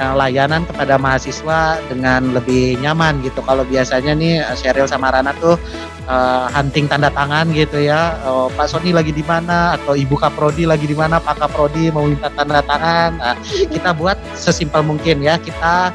uh, 0.00 0.16
layanan 0.16 0.64
kepada 0.64 0.96
mahasiswa 0.96 1.76
dengan 1.92 2.32
lebih 2.32 2.80
nyaman 2.80 3.20
gitu. 3.20 3.44
Kalau 3.44 3.62
biasanya 3.68 4.16
nih 4.16 4.40
eh, 4.40 4.56
Sheryl 4.56 4.88
sama 4.88 5.12
Rana 5.12 5.36
tuh 5.36 5.60
uh, 6.08 6.48
hunting 6.48 6.88
tanda 6.88 7.12
tangan 7.12 7.52
gitu 7.52 7.84
ya. 7.84 8.16
Oh, 8.24 8.48
Pak 8.48 8.72
Sony 8.72 8.96
lagi 8.96 9.12
di 9.12 9.22
mana 9.22 9.76
atau 9.76 9.92
Ibu 9.92 10.16
Kaprodi 10.16 10.64
lagi 10.64 10.88
di 10.88 10.96
mana, 10.96 11.20
Pak 11.20 11.44
Kaprodi 11.44 11.92
mau 11.92 12.08
minta 12.08 12.32
tanda 12.32 12.64
tangan. 12.64 13.10
Nah, 13.20 13.36
kita 13.44 13.92
buat 13.92 14.16
sesimpel 14.32 14.80
mungkin 14.80 15.20
ya. 15.20 15.36
Kita 15.36 15.92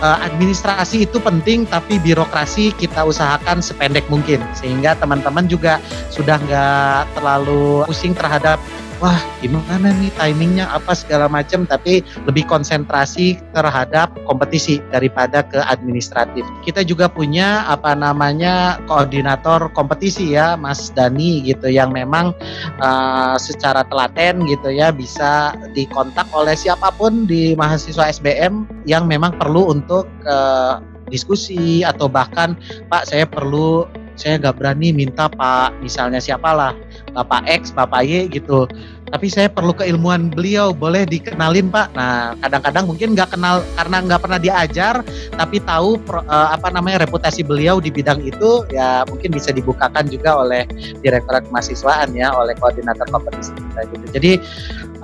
uh, 0.00 0.18
administrasi 0.24 1.08
itu 1.08 1.18
penting 1.20 1.64
tapi 1.68 2.00
birokrasi 2.00 2.72
kita 2.76 3.04
usahakan 3.06 3.60
sependek 3.60 4.04
mungkin. 4.12 4.42
Sehingga 4.56 4.96
teman-teman 4.98 5.48
juga 5.48 5.80
sudah 6.12 6.40
nggak 6.40 7.16
terlalu 7.16 7.84
pusing 7.88 8.12
terhadap 8.16 8.60
wah 8.98 9.20
gimana 9.44 9.92
nih 10.00 10.08
timingnya 10.16 10.66
apa 10.72 10.96
segala 10.96 11.28
macam 11.28 11.68
tapi 11.68 12.00
lebih 12.24 12.48
konsentrasi 12.48 13.36
terhadap 13.52 14.12
kompetisi 14.24 14.80
daripada 14.88 15.44
ke 15.44 15.60
administratif. 15.68 16.44
Kita 16.64 16.80
juga 16.80 17.10
punya 17.10 17.68
apa 17.68 17.92
namanya 17.92 18.80
koordinator 18.88 19.68
kompetisi 19.76 20.32
ya 20.32 20.56
Mas 20.56 20.88
Dani 20.92 21.44
gitu 21.44 21.68
yang 21.68 21.92
memang 21.92 22.32
uh, 22.80 23.36
secara 23.36 23.84
telaten 23.86 24.44
gitu 24.48 24.72
ya 24.72 24.90
bisa 24.92 25.52
dikontak 25.76 26.26
oleh 26.32 26.56
siapa 26.56 26.88
pun 26.96 27.28
di 27.28 27.52
mahasiswa 27.54 28.08
SBM 28.08 28.64
yang 28.88 29.04
memang 29.04 29.36
perlu 29.36 29.68
untuk 29.72 30.08
uh, 30.24 30.80
diskusi 31.12 31.86
atau 31.86 32.10
bahkan 32.10 32.58
Pak 32.90 33.06
saya 33.06 33.24
perlu 33.28 33.86
saya 34.16 34.40
nggak 34.40 34.56
berani 34.58 34.90
minta 34.96 35.28
Pak 35.28 35.76
misalnya 35.84 36.18
siapalah 36.18 36.72
Bapak 37.16 37.48
X, 37.48 37.72
Bapak 37.72 38.04
Y 38.04 38.28
gitu. 38.28 38.68
Tapi 39.06 39.30
saya 39.30 39.46
perlu 39.46 39.70
keilmuan 39.70 40.34
beliau, 40.34 40.74
boleh 40.74 41.06
dikenalin 41.06 41.70
Pak. 41.70 41.94
Nah, 41.94 42.34
kadang-kadang 42.42 42.90
mungkin 42.90 43.14
nggak 43.14 43.38
kenal 43.38 43.62
karena 43.78 43.96
nggak 44.02 44.20
pernah 44.20 44.40
diajar, 44.42 44.94
tapi 45.38 45.62
tahu 45.62 45.96
uh, 46.10 46.48
apa 46.50 46.74
namanya 46.74 47.06
reputasi 47.06 47.46
beliau 47.46 47.78
di 47.78 47.94
bidang 47.94 48.18
itu, 48.26 48.66
ya 48.74 49.06
mungkin 49.06 49.30
bisa 49.30 49.54
dibukakan 49.54 50.10
juga 50.10 50.42
oleh 50.42 50.66
Direktorat 51.06 51.46
Kemahasiswaan 51.46 52.18
ya, 52.18 52.34
oleh 52.34 52.58
koordinator 52.58 53.06
kompetisi 53.06 53.54
kita 53.54 53.80
gitu. 53.94 54.06
Jadi 54.10 54.32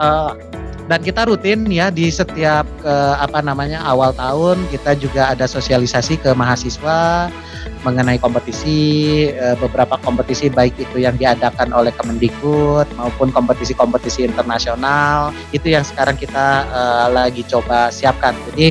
uh, 0.03 0.35
dan 0.91 0.99
kita 1.03 1.27
rutin 1.27 1.67
ya 1.71 1.89
di 1.89 2.11
setiap 2.11 2.67
ke 2.83 2.95
apa 3.19 3.39
namanya 3.39 3.83
awal 3.87 4.11
tahun 4.15 4.59
kita 4.75 4.99
juga 4.99 5.31
ada 5.31 5.47
sosialisasi 5.47 6.19
ke 6.19 6.31
mahasiswa 6.35 7.31
mengenai 7.83 8.19
kompetisi 8.19 8.79
eh, 9.31 9.57
beberapa 9.59 9.99
kompetisi 10.03 10.51
baik 10.51 10.79
itu 10.79 11.03
yang 11.03 11.19
diadakan 11.19 11.75
oleh 11.75 11.91
Kemendikbud 11.95 12.87
maupun 12.99 13.35
kompetisi-kompetisi 13.35 14.27
internasional 14.27 15.35
itu 15.51 15.71
yang 15.71 15.83
sekarang 15.83 16.15
kita 16.15 16.67
uh, 16.71 17.07
lagi 17.11 17.43
coba 17.47 17.91
siapkan. 17.91 18.35
Jadi 18.51 18.71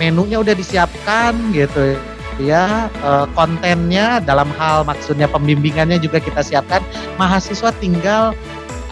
menunya 0.00 0.40
udah 0.40 0.56
disiapkan 0.56 1.36
gitu 1.52 1.96
ya 2.38 2.86
uh, 3.02 3.26
kontennya 3.34 4.22
dalam 4.22 4.46
hal 4.54 4.86
maksudnya 4.86 5.26
pembimbingannya 5.26 5.98
juga 5.98 6.22
kita 6.22 6.40
siapkan 6.40 6.80
mahasiswa 7.18 7.74
tinggal 7.82 8.30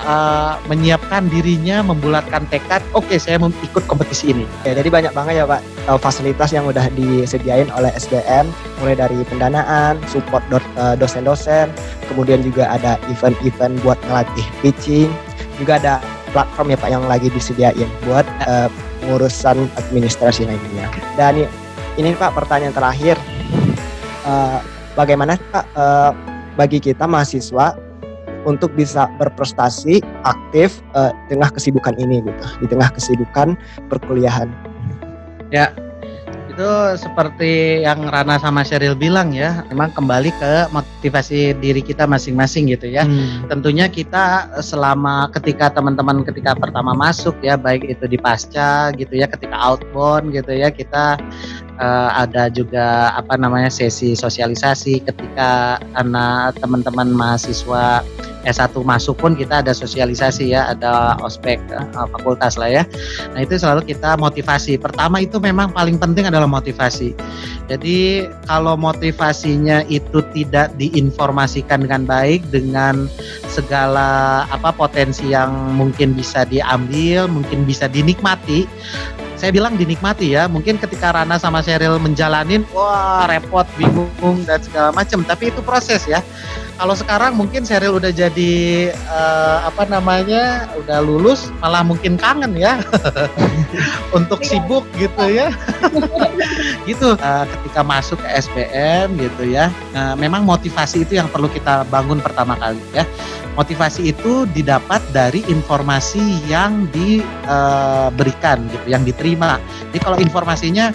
uh, 0.04 0.60
menyiapkan 0.68 1.30
dirinya, 1.32 1.80
membulatkan 1.80 2.44
tekad, 2.52 2.84
oke 2.92 3.06
okay, 3.06 3.16
saya 3.16 3.40
mau 3.40 3.48
ikut 3.64 3.84
kompetisi 3.88 4.34
ini. 4.34 4.44
Ya, 4.66 4.76
jadi 4.76 4.88
banyak 4.92 5.12
banget 5.16 5.40
ya 5.40 5.44
Pak 5.48 5.60
uh, 5.88 5.98
fasilitas 6.00 6.52
yang 6.52 6.68
udah 6.68 6.84
disediain 6.92 7.70
oleh 7.72 7.88
SDM, 7.96 8.50
mulai 8.82 8.96
dari 8.98 9.16
pendanaan, 9.28 9.96
support 10.10 10.44
uh, 10.52 10.94
dosen-dosen, 10.98 11.72
kemudian 12.12 12.44
juga 12.44 12.68
ada 12.68 13.00
event-event 13.08 13.80
buat 13.80 13.96
ngelatih 14.10 14.46
pitching, 14.60 15.08
juga 15.56 15.80
ada 15.80 15.94
platform 16.36 16.74
ya 16.74 16.78
Pak 16.78 16.90
yang 16.92 17.04
lagi 17.08 17.28
disediain 17.32 17.88
buat 18.04 18.26
uh, 18.44 18.68
pengurusan 19.00 19.70
administrasi 19.80 20.44
lainnya. 20.44 20.90
Dan 21.16 21.48
ini 21.96 22.12
Pak 22.12 22.36
pertanyaan 22.36 22.76
terakhir, 22.76 23.16
uh, 24.28 24.60
bagaimana 24.92 25.40
Pak 25.52 25.64
uh, 25.72 26.10
bagi 26.56 26.80
kita 26.80 27.04
mahasiswa 27.04 27.85
untuk 28.46 28.72
bisa 28.78 29.10
berprestasi 29.18 30.00
aktif 30.22 30.80
uh, 30.94 31.10
di 31.26 31.36
tengah 31.36 31.50
kesibukan 31.50 31.98
ini 31.98 32.22
gitu, 32.22 32.44
di 32.62 32.66
tengah 32.70 32.88
kesibukan 32.94 33.58
perkuliahan. 33.90 34.48
Ya, 35.50 35.74
itu 36.56 36.72
seperti 36.96 37.84
yang 37.84 38.08
Rana 38.08 38.40
sama 38.40 38.64
Sheryl 38.64 38.96
bilang 38.96 39.28
ya, 39.36 39.60
memang 39.68 39.92
kembali 39.92 40.32
ke 40.40 40.52
motivasi 40.72 41.52
diri 41.60 41.84
kita 41.84 42.08
masing-masing 42.08 42.72
gitu 42.72 42.88
ya. 42.88 43.04
Hmm. 43.04 43.44
Tentunya 43.52 43.92
kita 43.92 44.48
selama 44.64 45.28
ketika 45.36 45.68
teman-teman 45.68 46.24
ketika 46.24 46.56
pertama 46.56 46.96
masuk 46.96 47.36
ya, 47.44 47.60
baik 47.60 47.84
itu 47.84 48.08
di 48.08 48.16
pasca 48.16 48.88
gitu 48.96 49.20
ya, 49.20 49.28
ketika 49.28 49.52
outbound 49.52 50.32
gitu 50.32 50.56
ya, 50.56 50.72
kita 50.72 51.20
uh, 51.80 52.10
ada 52.16 52.48
juga 52.52 53.12
apa 53.16 53.36
namanya 53.36 53.68
sesi 53.72 54.16
sosialisasi 54.16 55.04
ketika 55.04 55.80
anak 55.96 56.56
teman-teman 56.60 57.12
mahasiswa 57.12 58.04
S1 58.46 58.78
masuk 58.86 59.18
pun 59.18 59.34
kita 59.34 59.58
ada 59.58 59.74
sosialisasi 59.74 60.54
ya, 60.54 60.70
ada 60.70 61.18
ospek 61.26 61.58
uh, 61.74 62.06
fakultas 62.14 62.54
lah 62.54 62.70
ya. 62.70 62.82
Nah, 63.34 63.42
itu 63.42 63.58
selalu 63.58 63.90
kita 63.90 64.14
motivasi. 64.14 64.78
Pertama 64.78 65.18
itu 65.18 65.42
memang 65.42 65.74
paling 65.74 65.98
penting 65.98 66.30
adalah 66.30 66.46
motivasi. 66.46 67.10
Jadi 67.66 68.30
kalau 68.46 68.78
motivasinya 68.78 69.82
itu 69.90 70.22
tidak 70.30 70.70
diinformasikan 70.78 71.82
dengan 71.82 72.06
baik 72.06 72.46
dengan 72.54 73.10
segala 73.50 74.42
apa 74.54 74.70
potensi 74.70 75.34
yang 75.34 75.74
mungkin 75.74 76.14
bisa 76.14 76.46
diambil, 76.46 77.26
mungkin 77.26 77.66
bisa 77.66 77.90
dinikmati, 77.90 78.70
saya 79.36 79.52
bilang 79.52 79.76
dinikmati 79.76 80.34
ya. 80.34 80.48
Mungkin 80.48 80.80
ketika 80.80 81.12
Rana 81.12 81.36
sama 81.36 81.60
Sheryl 81.60 82.00
menjalanin, 82.00 82.64
wah 82.72 83.28
repot, 83.28 83.68
bingung 83.76 84.42
dan 84.48 84.60
segala 84.64 84.90
macam. 84.90 85.22
Tapi 85.22 85.52
itu 85.52 85.60
proses 85.62 86.04
ya 86.08 86.24
kalau 86.76 86.92
sekarang 86.92 87.32
mungkin 87.34 87.64
Sheryl 87.64 87.96
udah 87.96 88.12
jadi 88.12 88.92
uh, 89.08 89.64
apa 89.64 89.88
namanya 89.88 90.68
udah 90.76 91.00
lulus 91.00 91.48
malah 91.64 91.80
mungkin 91.80 92.20
kangen 92.20 92.52
ya 92.52 92.76
untuk 94.18 94.44
iya. 94.44 94.48
sibuk 94.48 94.84
gitu 95.00 95.24
ya 95.32 95.48
gitu 96.88 97.16
uh, 97.16 97.44
ketika 97.48 97.80
masuk 97.80 98.20
ke 98.20 98.28
SPM 98.36 99.16
gitu 99.16 99.48
ya 99.48 99.72
uh, 99.96 100.14
memang 100.20 100.44
motivasi 100.44 101.08
itu 101.08 101.16
yang 101.16 101.32
perlu 101.32 101.48
kita 101.48 101.88
bangun 101.88 102.20
pertama 102.20 102.54
kali 102.60 102.80
ya 102.92 103.08
motivasi 103.56 104.12
itu 104.12 104.44
didapat 104.52 105.00
dari 105.10 105.40
informasi 105.48 106.44
yang 106.46 106.86
diberikan 106.92 108.62
gitu 108.68 108.86
yang 108.86 109.02
diterima. 109.02 109.58
Jadi 109.90 109.98
kalau 110.04 110.18
informasinya 110.20 110.92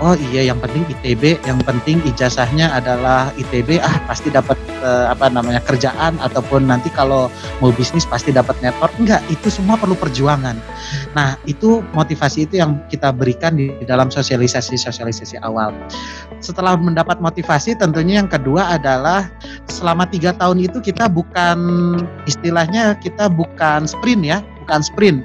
oh 0.00 0.14
iya 0.32 0.52
yang 0.52 0.58
penting 0.60 0.84
ITB 0.88 1.40
yang 1.44 1.60
penting 1.64 2.00
ijazahnya 2.04 2.72
adalah 2.72 3.32
ITB 3.36 3.80
ah 3.80 3.96
pasti 4.04 4.28
dapat 4.28 4.58
uh, 4.84 5.12
apa 5.12 5.32
namanya 5.32 5.62
kerjaan 5.64 6.16
ataupun 6.20 6.68
nanti 6.68 6.92
kalau 6.92 7.32
mau 7.60 7.72
bisnis 7.72 8.04
pasti 8.04 8.32
dapat 8.32 8.56
network. 8.60 8.92
Enggak 9.00 9.24
itu 9.32 9.48
semua 9.48 9.80
perlu 9.80 9.96
perjuangan. 9.96 10.56
Nah 11.16 11.40
itu 11.48 11.80
motivasi 11.96 12.48
itu 12.48 12.60
yang 12.60 12.80
kita 12.92 13.12
berikan 13.12 13.56
di 13.56 13.72
dalam 13.84 14.12
sosialisasi 14.12 14.76
sosialisasi 14.76 15.40
awal. 15.40 15.72
Setelah 16.42 16.76
mendapat 16.76 17.18
motivasi 17.18 17.78
tentunya 17.78 18.20
yang 18.20 18.30
kedua 18.30 18.76
adalah 18.76 19.28
selama 19.66 20.06
tiga 20.08 20.36
tahun 20.36 20.62
itu 20.62 20.78
kita 20.80 21.08
bukan 21.08 21.58
istilahnya 22.28 22.96
kita 23.00 23.32
bukan 23.32 23.88
sprint 23.88 24.22
ya 24.22 24.38
bukan 24.66 24.80
sprint 24.82 25.18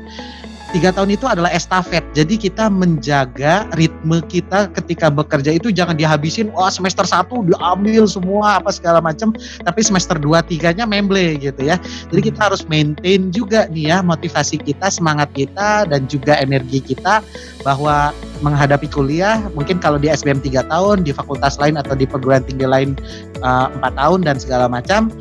tiga 0.72 0.96
tahun 0.96 1.14
itu 1.14 1.28
adalah 1.28 1.52
estafet. 1.52 2.04
Jadi 2.16 2.40
kita 2.40 2.72
menjaga 2.72 3.68
ritme 3.76 4.24
kita 4.32 4.72
ketika 4.72 5.12
bekerja 5.12 5.52
itu 5.56 5.70
jangan 5.70 6.00
dihabisin, 6.00 6.50
oh, 6.56 6.72
semester 6.72 7.04
satu 7.04 7.44
diambil 7.44 8.08
semua 8.08 8.64
apa 8.64 8.72
segala 8.72 9.04
macam, 9.04 9.36
tapi 9.68 9.80
semester 9.84 10.16
dua 10.16 10.40
tiganya 10.40 10.88
memble 10.88 11.36
gitu 11.38 11.62
ya. 11.62 11.76
Jadi 12.10 12.32
kita 12.32 12.52
harus 12.52 12.64
maintain 12.72 13.30
juga 13.30 13.68
nih 13.70 13.92
ya 13.92 13.98
motivasi 14.00 14.64
kita, 14.64 14.88
semangat 14.88 15.30
kita 15.36 15.86
dan 15.92 16.08
juga 16.08 16.40
energi 16.40 16.80
kita 16.80 17.20
bahwa 17.62 18.16
menghadapi 18.42 18.90
kuliah 18.90 19.38
mungkin 19.54 19.78
kalau 19.78 20.02
di 20.02 20.10
SBM 20.10 20.42
tiga 20.42 20.66
tahun, 20.66 21.06
di 21.06 21.14
fakultas 21.14 21.60
lain 21.62 21.78
atau 21.78 21.94
di 21.94 22.08
perguruan 22.10 22.42
tinggi 22.42 22.66
lain 22.66 22.98
eh, 23.44 23.68
empat 23.76 23.94
tahun 24.00 24.26
dan 24.26 24.40
segala 24.40 24.66
macam 24.72 25.12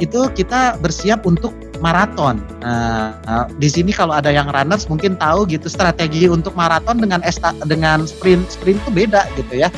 itu 0.00 0.32
kita 0.32 0.80
bersiap 0.80 1.28
untuk 1.28 1.52
maraton. 1.80 2.38
Nah, 2.60 3.16
nah, 3.24 3.44
di 3.56 3.66
sini 3.66 3.90
kalau 3.90 4.14
ada 4.14 4.28
yang 4.28 4.46
runners 4.52 4.86
mungkin 4.86 5.16
tahu 5.16 5.48
gitu 5.48 5.66
strategi 5.66 6.28
untuk 6.28 6.52
maraton 6.54 7.00
dengan 7.00 7.24
esta, 7.24 7.56
dengan 7.64 8.04
sprint 8.04 8.52
sprint 8.52 8.78
itu 8.84 8.90
beda 8.92 9.26
gitu 9.34 9.64
ya. 9.64 9.68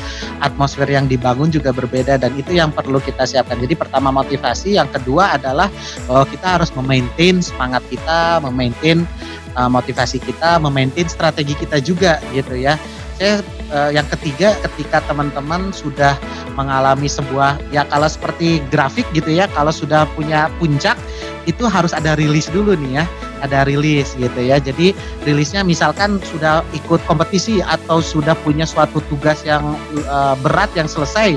Atmosfer 0.43 0.85
yang 0.85 1.07
dibangun 1.07 1.49
juga 1.49 1.71
berbeda 1.71 2.19
dan 2.19 2.35
itu 2.35 2.53
yang 2.53 2.69
perlu 2.69 2.99
kita 2.99 3.23
siapkan. 3.23 3.57
Jadi 3.57 3.73
pertama 3.79 4.11
motivasi, 4.11 4.75
yang 4.77 4.91
kedua 4.91 5.39
adalah 5.39 5.71
bahwa 6.05 6.27
kita 6.27 6.47
harus 6.59 6.69
memaintain 6.75 7.39
semangat 7.39 7.81
kita, 7.87 8.43
memaintain 8.43 9.07
uh, 9.55 9.71
motivasi 9.71 10.19
kita, 10.19 10.59
memaintain 10.59 11.07
strategi 11.07 11.55
kita 11.57 11.79
juga 11.79 12.19
gitu 12.35 12.59
ya. 12.59 12.75
Saya 13.17 13.45
uh, 13.73 13.89
yang 13.89 14.05
ketiga 14.13 14.53
ketika 14.69 15.01
teman-teman 15.09 15.73
sudah 15.73 16.15
mengalami 16.53 17.09
sebuah 17.09 17.57
ya 17.73 17.83
kalau 17.89 18.07
seperti 18.07 18.61
grafik 18.69 19.03
gitu 19.11 19.33
ya, 19.33 19.49
kalau 19.51 19.73
sudah 19.73 20.05
punya 20.13 20.47
puncak 20.61 20.95
itu 21.43 21.67
harus 21.67 21.91
ada 21.91 22.15
rilis 22.15 22.47
dulu 22.47 22.77
nih 22.79 23.03
ya 23.03 23.05
ada 23.43 23.67
rilis 23.67 24.15
gitu 24.15 24.39
ya. 24.39 24.61
Jadi 24.61 24.95
rilisnya 25.27 25.67
misalkan 25.67 26.23
sudah 26.23 26.63
ikut 26.71 27.03
kompetisi 27.03 27.59
atau 27.59 27.99
sudah 27.99 28.37
punya 28.45 28.63
suatu 28.63 29.03
tugas 29.11 29.43
yang 29.43 29.75
uh, 30.07 30.39
berat 30.39 30.71
yang 30.79 30.87
selesai 30.87 31.35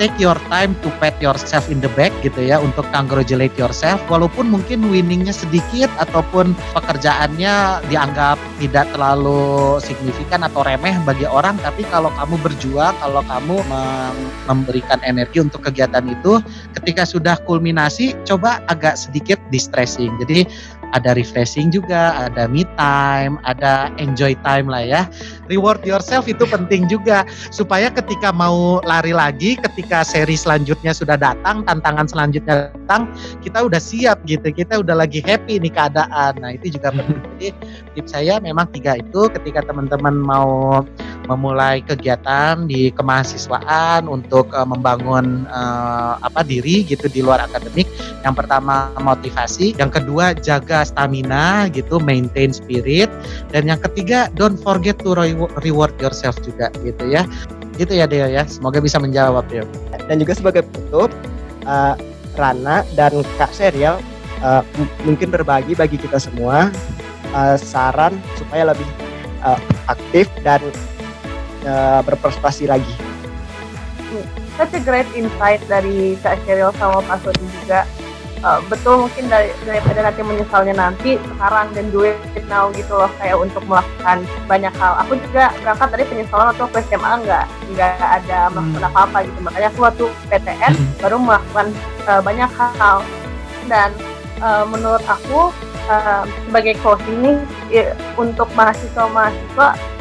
take 0.00 0.14
your 0.20 0.36
time 0.50 0.76
to 0.82 0.88
pat 1.02 1.14
yourself 1.22 1.66
in 1.72 1.78
the 1.80 1.90
back 1.98 2.10
gitu 2.24 2.40
ya 2.42 2.60
untuk 2.60 2.84
congratulate 2.90 3.54
yourself 3.56 4.00
walaupun 4.10 4.48
mungkin 4.50 4.86
winningnya 4.88 5.32
sedikit 5.32 5.88
ataupun 6.00 6.52
pekerjaannya 6.76 7.84
dianggap 7.88 8.36
tidak 8.60 8.86
terlalu 8.92 9.78
signifikan 9.80 10.42
atau 10.46 10.66
remeh 10.66 10.94
bagi 11.04 11.24
orang 11.28 11.56
tapi 11.62 11.86
kalau 11.88 12.10
kamu 12.14 12.36
berjuang 12.42 12.94
kalau 12.98 13.22
kamu 13.24 13.56
memberikan 14.46 15.00
energi 15.04 15.40
untuk 15.40 15.64
kegiatan 15.64 16.04
itu 16.06 16.40
ketika 16.76 17.06
sudah 17.08 17.36
kulminasi 17.44 18.12
coba 18.26 18.60
agak 18.68 18.98
sedikit 18.98 19.38
distressing. 19.48 20.12
Jadi 20.24 20.48
ada 20.92 21.16
refreshing 21.16 21.72
juga, 21.72 22.28
ada 22.28 22.44
me 22.50 22.66
time, 22.76 23.40
ada 23.48 23.88
enjoy 23.96 24.36
time 24.44 24.68
lah 24.68 24.84
ya. 24.84 25.02
Reward 25.48 25.84
yourself 25.86 26.28
itu 26.28 26.44
penting 26.44 26.90
juga 26.90 27.24
supaya 27.48 27.88
ketika 27.88 28.34
mau 28.34 28.82
lari 28.84 29.16
lagi, 29.16 29.56
ketika 29.56 30.04
seri 30.04 30.36
selanjutnya 30.36 30.92
sudah 30.92 31.16
datang, 31.16 31.64
tantangan 31.64 32.08
selanjutnya 32.08 32.72
datang, 32.72 33.08
kita 33.40 33.64
udah 33.64 33.80
siap 33.80 34.20
gitu, 34.28 34.52
kita 34.52 34.84
udah 34.84 34.98
lagi 35.00 35.24
happy 35.24 35.56
nih 35.62 35.72
keadaan. 35.72 36.36
Nah 36.40 36.56
itu 36.56 36.76
juga 36.76 36.92
penting. 36.92 37.24
Jadi 37.40 37.48
tips 37.98 38.14
saya 38.14 38.38
memang 38.38 38.70
tiga 38.70 38.96
itu 38.98 39.26
ketika 39.32 39.64
teman-teman 39.64 40.14
mau 40.20 40.82
memulai 41.24 41.80
kegiatan 41.80 42.68
di 42.68 42.92
kemahasiswaan 42.92 44.06
untuk 44.08 44.52
uh, 44.52 44.66
membangun 44.68 45.48
uh, 45.48 46.20
apa 46.20 46.44
diri 46.44 46.84
gitu 46.84 47.08
di 47.08 47.24
luar 47.24 47.44
akademik. 47.44 47.88
Yang 48.22 48.34
pertama 48.44 48.92
motivasi, 49.00 49.76
yang 49.76 49.88
kedua 49.88 50.36
jaga 50.36 50.84
stamina 50.84 51.68
gitu, 51.72 52.00
maintain 52.00 52.52
spirit, 52.52 53.08
dan 53.52 53.68
yang 53.68 53.80
ketiga 53.80 54.28
don't 54.36 54.60
forget 54.60 54.96
to 55.00 55.16
reward 55.60 55.92
yourself 56.00 56.36
juga 56.44 56.68
gitu 56.84 57.08
ya. 57.08 57.24
Gitu 57.74 57.90
ya 57.96 58.06
Deo 58.06 58.28
ya. 58.30 58.46
Semoga 58.46 58.78
bisa 58.78 59.00
menjawab 59.02 59.48
ya. 59.50 59.66
Dan 60.06 60.20
juga 60.20 60.36
sebagai 60.36 60.62
penutup 60.68 61.10
uh, 61.66 61.96
Rana 62.34 62.82
dan 62.98 63.22
Kak 63.38 63.54
Serial 63.54 63.98
uh, 64.42 64.62
mungkin 65.06 65.30
berbagi 65.30 65.74
bagi 65.74 65.96
kita 65.98 66.18
semua 66.18 66.70
uh, 67.32 67.56
saran 67.58 68.14
supaya 68.38 68.74
lebih 68.74 68.86
uh, 69.42 69.58
aktif 69.86 70.26
dan 70.42 70.60
uh, 71.64 72.00
berprestasi 72.04 72.68
lagi. 72.68 72.94
Such 74.54 74.70
a 74.78 74.80
great 74.86 75.08
insight 75.18 75.58
dari 75.66 76.14
Kak 76.22 76.38
Sheryl 76.46 76.70
sama 76.78 77.02
Pak 77.02 77.26
Sodi 77.26 77.46
juga. 77.62 77.82
Uh, 78.44 78.60
betul 78.68 79.08
mungkin 79.08 79.24
dari, 79.32 79.48
daripada 79.64 80.04
nanti 80.04 80.20
menyesalnya 80.20 80.76
nanti 80.76 81.16
sekarang 81.16 81.72
dan 81.72 81.88
do 81.88 82.04
it 82.04 82.20
now 82.44 82.68
gitu 82.76 82.92
loh 82.92 83.08
kayak 83.16 83.40
untuk 83.40 83.64
melakukan 83.64 84.20
banyak 84.44 84.70
hal. 84.76 85.00
Aku 85.00 85.16
juga 85.16 85.48
berangkat 85.64 85.88
dari 85.96 86.04
penyesalan 86.04 86.52
waktu 86.52 86.62
aku 86.68 86.76
SMA 86.84 87.12
nggak 87.24 87.44
nggak 87.72 87.96
ada 87.98 88.38
melakukan 88.52 88.84
hmm. 88.84 88.90
apa 88.92 89.00
apa 89.08 89.18
gitu. 89.24 89.38
Makanya 89.40 89.68
aku 89.72 89.80
waktu 89.80 90.04
PTN 90.28 90.72
hmm. 90.76 90.92
baru 91.00 91.16
melakukan 91.16 91.66
uh, 92.04 92.20
banyak 92.20 92.50
hal 92.52 92.96
dan 93.64 93.90
uh, 94.44 94.68
menurut 94.68 95.02
aku 95.08 95.48
uh, 95.88 96.22
sebagai 96.44 96.76
closing 96.84 97.18
nih 97.24 97.36
ya, 97.72 97.96
untuk 98.20 98.46
mahasiswa-mahasiswa 98.52 99.93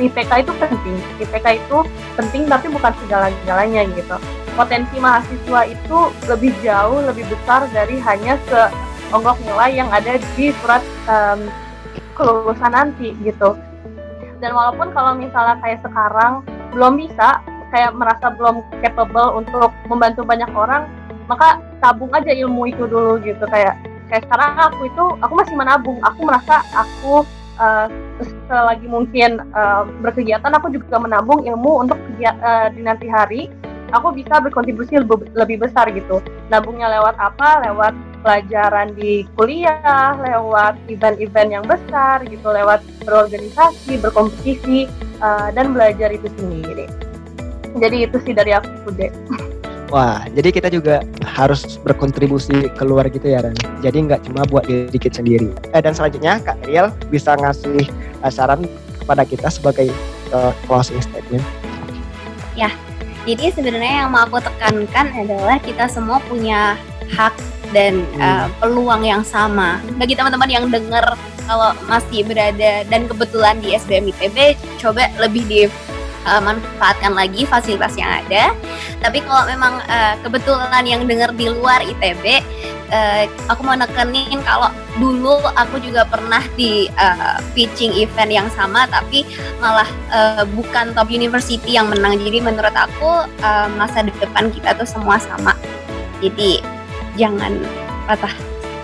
IPK 0.00 0.46
itu 0.46 0.52
penting. 0.56 0.96
IPK 1.20 1.46
itu 1.60 1.78
penting 2.16 2.42
tapi 2.48 2.66
bukan 2.72 2.92
segala-galanya 3.04 3.82
gitu. 3.92 4.16
Potensi 4.52 4.96
mahasiswa 5.00 5.60
itu 5.68 5.98
lebih 6.28 6.52
jauh 6.60 7.00
lebih 7.04 7.24
besar 7.28 7.64
dari 7.72 7.96
hanya 8.00 8.36
seonggok 8.48 9.40
nilai 9.44 9.70
yang 9.72 9.88
ada 9.92 10.20
di 10.36 10.52
surat 10.60 10.84
um, 11.08 11.48
kelulusan 12.16 12.72
nanti 12.72 13.16
gitu. 13.24 13.56
Dan 14.40 14.50
walaupun 14.52 14.90
kalau 14.92 15.14
misalnya 15.16 15.56
kayak 15.62 15.80
sekarang 15.84 16.42
belum 16.74 16.98
bisa 16.98 17.40
kayak 17.72 17.96
merasa 17.96 18.28
belum 18.36 18.60
capable 18.84 19.40
untuk 19.40 19.72
membantu 19.88 20.20
banyak 20.28 20.50
orang 20.52 20.84
maka 21.30 21.62
tabung 21.80 22.12
aja 22.12 22.32
ilmu 22.34 22.68
itu 22.68 22.84
dulu 22.84 23.16
gitu. 23.22 23.44
Kayak 23.48 23.78
kayak 24.12 24.28
sekarang 24.28 24.52
aku 24.60 24.84
itu 24.84 25.04
aku 25.24 25.32
masih 25.32 25.54
menabung. 25.56 25.98
Aku 26.04 26.20
merasa 26.26 26.60
aku 26.76 27.24
uh, 27.60 27.88
selagi 28.48 28.86
mungkin 28.86 29.42
uh, 29.52 29.88
berkegiatan 30.04 30.52
aku 30.54 30.72
juga 30.72 31.00
menabung 31.00 31.44
ilmu 31.44 31.84
untuk 31.88 31.98
uh, 32.22 32.68
di 32.72 32.80
nanti 32.84 33.06
hari 33.10 33.50
aku 33.92 34.16
bisa 34.16 34.40
berkontribusi 34.40 34.96
lebih, 35.00 35.28
lebih 35.36 35.60
besar 35.60 35.92
gitu. 35.92 36.24
Nabungnya 36.48 36.88
lewat 36.88 37.16
apa? 37.20 37.60
Lewat 37.68 37.92
pelajaran 38.22 38.94
di 38.94 39.26
kuliah 39.34 40.14
lewat 40.14 40.78
event-event 40.86 41.50
yang 41.50 41.64
besar 41.66 42.22
gitu 42.22 42.54
lewat 42.54 42.80
berorganisasi 43.02 43.98
berkompetisi 43.98 44.86
uh, 45.18 45.50
dan 45.50 45.74
belajar 45.74 46.14
itu 46.14 46.30
sendiri. 46.38 46.86
Jadi 47.82 48.06
itu 48.06 48.16
sih 48.22 48.32
dari 48.32 48.54
aku 48.54 48.94
deh 48.94 49.10
Wah, 49.92 50.24
jadi 50.32 50.48
kita 50.56 50.72
juga 50.72 51.04
harus 51.20 51.76
berkontribusi 51.84 52.72
keluar 52.80 53.12
gitu 53.12 53.28
ya, 53.28 53.44
Ran. 53.44 53.52
Jadi 53.84 54.08
nggak 54.08 54.24
cuma 54.24 54.48
buat 54.48 54.64
diri 54.64 54.96
kita 54.96 55.20
sendiri. 55.20 55.52
Eh, 55.76 55.84
dan 55.84 55.92
selanjutnya, 55.92 56.40
Kak 56.40 56.64
Riel 56.64 56.88
bisa 57.12 57.36
ngasih 57.36 57.92
uh, 58.24 58.32
saran 58.32 58.64
kepada 59.04 59.28
kita 59.28 59.52
sebagai 59.52 59.92
uh, 60.32 60.56
closing 60.64 60.96
statement. 61.04 61.44
Ya, 62.56 62.72
jadi 63.28 63.52
sebenarnya 63.52 64.08
yang 64.08 64.16
mau 64.16 64.24
aku 64.24 64.40
tekankan 64.40 65.12
adalah 65.12 65.60
kita 65.60 65.84
semua 65.92 66.24
punya 66.24 66.80
hak 67.12 67.36
dan 67.76 68.08
hmm. 68.16 68.20
uh, 68.24 68.48
peluang 68.64 69.04
yang 69.04 69.20
sama. 69.20 69.76
Bagi 70.00 70.16
teman-teman 70.16 70.48
yang 70.48 70.72
dengar 70.72 71.20
kalau 71.44 71.76
masih 71.84 72.24
berada 72.24 72.80
dan 72.88 73.04
kebetulan 73.04 73.60
di 73.60 73.76
SBM 73.76 74.08
ITB, 74.08 74.56
coba 74.80 75.12
lebih 75.20 75.44
di 75.44 75.68
uh, 76.26 76.40
manfaatkan 76.42 77.12
lagi 77.14 77.46
fasilitas 77.46 77.94
yang 77.98 78.10
ada. 78.10 78.54
Tapi 79.02 79.22
kalau 79.24 79.46
memang 79.48 79.82
uh, 79.86 80.14
kebetulan 80.22 80.84
yang 80.86 81.02
dengar 81.06 81.34
di 81.34 81.50
luar 81.50 81.82
ITB, 81.82 82.42
uh, 82.92 83.24
aku 83.50 83.60
mau 83.66 83.74
nekenin 83.74 84.38
kalau 84.44 84.70
dulu 85.00 85.40
aku 85.56 85.80
juga 85.82 86.04
pernah 86.06 86.42
di 86.54 86.86
uh, 87.00 87.40
pitching 87.56 87.96
event 87.98 88.30
yang 88.30 88.48
sama, 88.54 88.86
tapi 88.86 89.26
malah 89.58 89.88
uh, 90.12 90.44
bukan 90.54 90.94
top 90.94 91.08
university 91.10 91.74
yang 91.74 91.90
menang. 91.90 92.18
Jadi 92.20 92.38
menurut 92.38 92.74
aku 92.74 93.26
uh, 93.42 93.68
masa 93.74 94.04
depan 94.06 94.52
kita 94.52 94.76
tuh 94.76 94.86
semua 94.86 95.18
sama. 95.18 95.56
Jadi 96.22 96.62
jangan 97.18 97.58
patah 98.06 98.34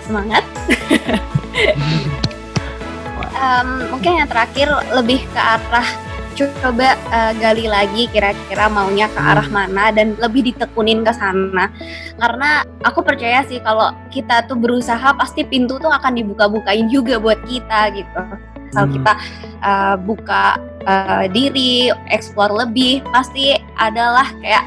semangat. 0.03 0.43
um, 3.39 3.69
mungkin 3.95 4.19
yang 4.19 4.29
terakhir 4.29 4.67
lebih 4.91 5.23
ke 5.31 5.39
arah 5.39 5.87
coba 6.61 6.95
uh, 7.11 7.33
gali 7.35 7.67
lagi 7.67 8.07
kira-kira 8.07 8.71
maunya 8.71 9.11
ke 9.11 9.19
arah 9.19 9.43
hmm. 9.43 9.55
mana 9.55 9.91
dan 9.91 10.15
lebih 10.15 10.53
ditekunin 10.53 11.03
ke 11.03 11.11
sana 11.11 11.67
karena 12.15 12.63
aku 12.87 13.03
percaya 13.03 13.43
sih 13.43 13.59
kalau 13.59 13.91
kita 14.13 14.47
tuh 14.47 14.55
berusaha 14.55 15.11
pasti 15.17 15.43
pintu 15.43 15.75
tuh 15.81 15.91
akan 15.91 16.15
dibuka-bukain 16.15 16.87
juga 16.87 17.19
buat 17.19 17.41
kita 17.43 17.91
gitu 17.97 18.21
asal 18.69 18.85
hmm. 18.85 18.93
kita 19.01 19.13
uh, 19.65 19.95
buka 19.97 20.61
uh, 20.85 21.25
diri, 21.29 21.89
eksplor 22.13 22.53
lebih, 22.53 23.01
pasti 23.09 23.57
adalah 23.81 24.29
kayak 24.39 24.63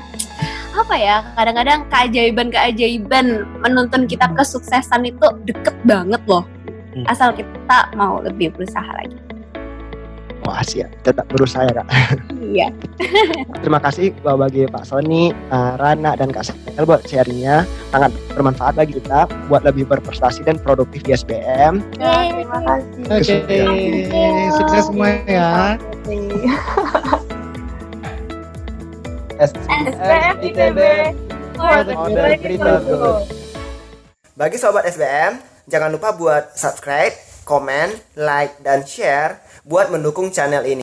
apa 0.73 0.95
ya 0.97 1.17
kadang-kadang 1.37 1.85
keajaiban-keajaiban 1.93 3.45
menuntun 3.61 4.09
kita 4.09 4.25
kesuksesan 4.33 5.05
itu 5.05 5.27
deket 5.45 5.77
banget 5.85 6.21
loh 6.25 6.49
hmm. 6.97 7.05
asal 7.07 7.31
kita 7.31 7.93
mau 7.95 8.19
lebih 8.25 8.51
berusaha 8.57 8.89
lagi. 8.97 9.32
Wah 10.43 10.59
siap, 10.67 10.91
tetap 11.07 11.23
berusaha 11.31 11.71
kak. 11.71 11.87
Iya. 12.43 12.75
Terima 13.63 13.79
kasih 13.79 14.11
bagi 14.27 14.67
Pak 14.67 14.83
Sony, 14.83 15.31
uh, 15.55 15.79
Rana 15.79 16.19
dan 16.19 16.35
Kak 16.35 16.51
Sel 16.51 16.83
buat 16.83 17.07
sharingnya 17.07 17.63
sangat 17.95 18.11
bermanfaat 18.35 18.75
bagi 18.75 18.99
kita 18.99 19.31
buat 19.47 19.63
lebih 19.63 19.87
berprestasi 19.87 20.43
dan 20.43 20.59
produktif 20.59 21.07
di 21.07 21.15
SBM. 21.15 21.79
Ya, 22.03 22.35
terima 22.35 22.59
kasih. 22.67 23.03
Oke, 23.07 23.37
okay. 23.47 24.51
sukses 24.59 24.83
semua 24.91 25.09
ya. 25.31 25.79
SBM 29.39 30.35
ITB 30.43 30.79
Bagi 34.35 34.57
sobat 34.59 34.91
SBM, 34.91 35.39
jangan 35.71 35.95
lupa 35.95 36.11
buat 36.19 36.59
subscribe, 36.59 37.15
komen, 37.47 37.95
like, 38.19 38.59
dan 38.67 38.83
share 38.83 39.39
buat 39.63 39.91
mendukung 39.91 40.31
channel 40.35 40.67
ini. 40.67 40.83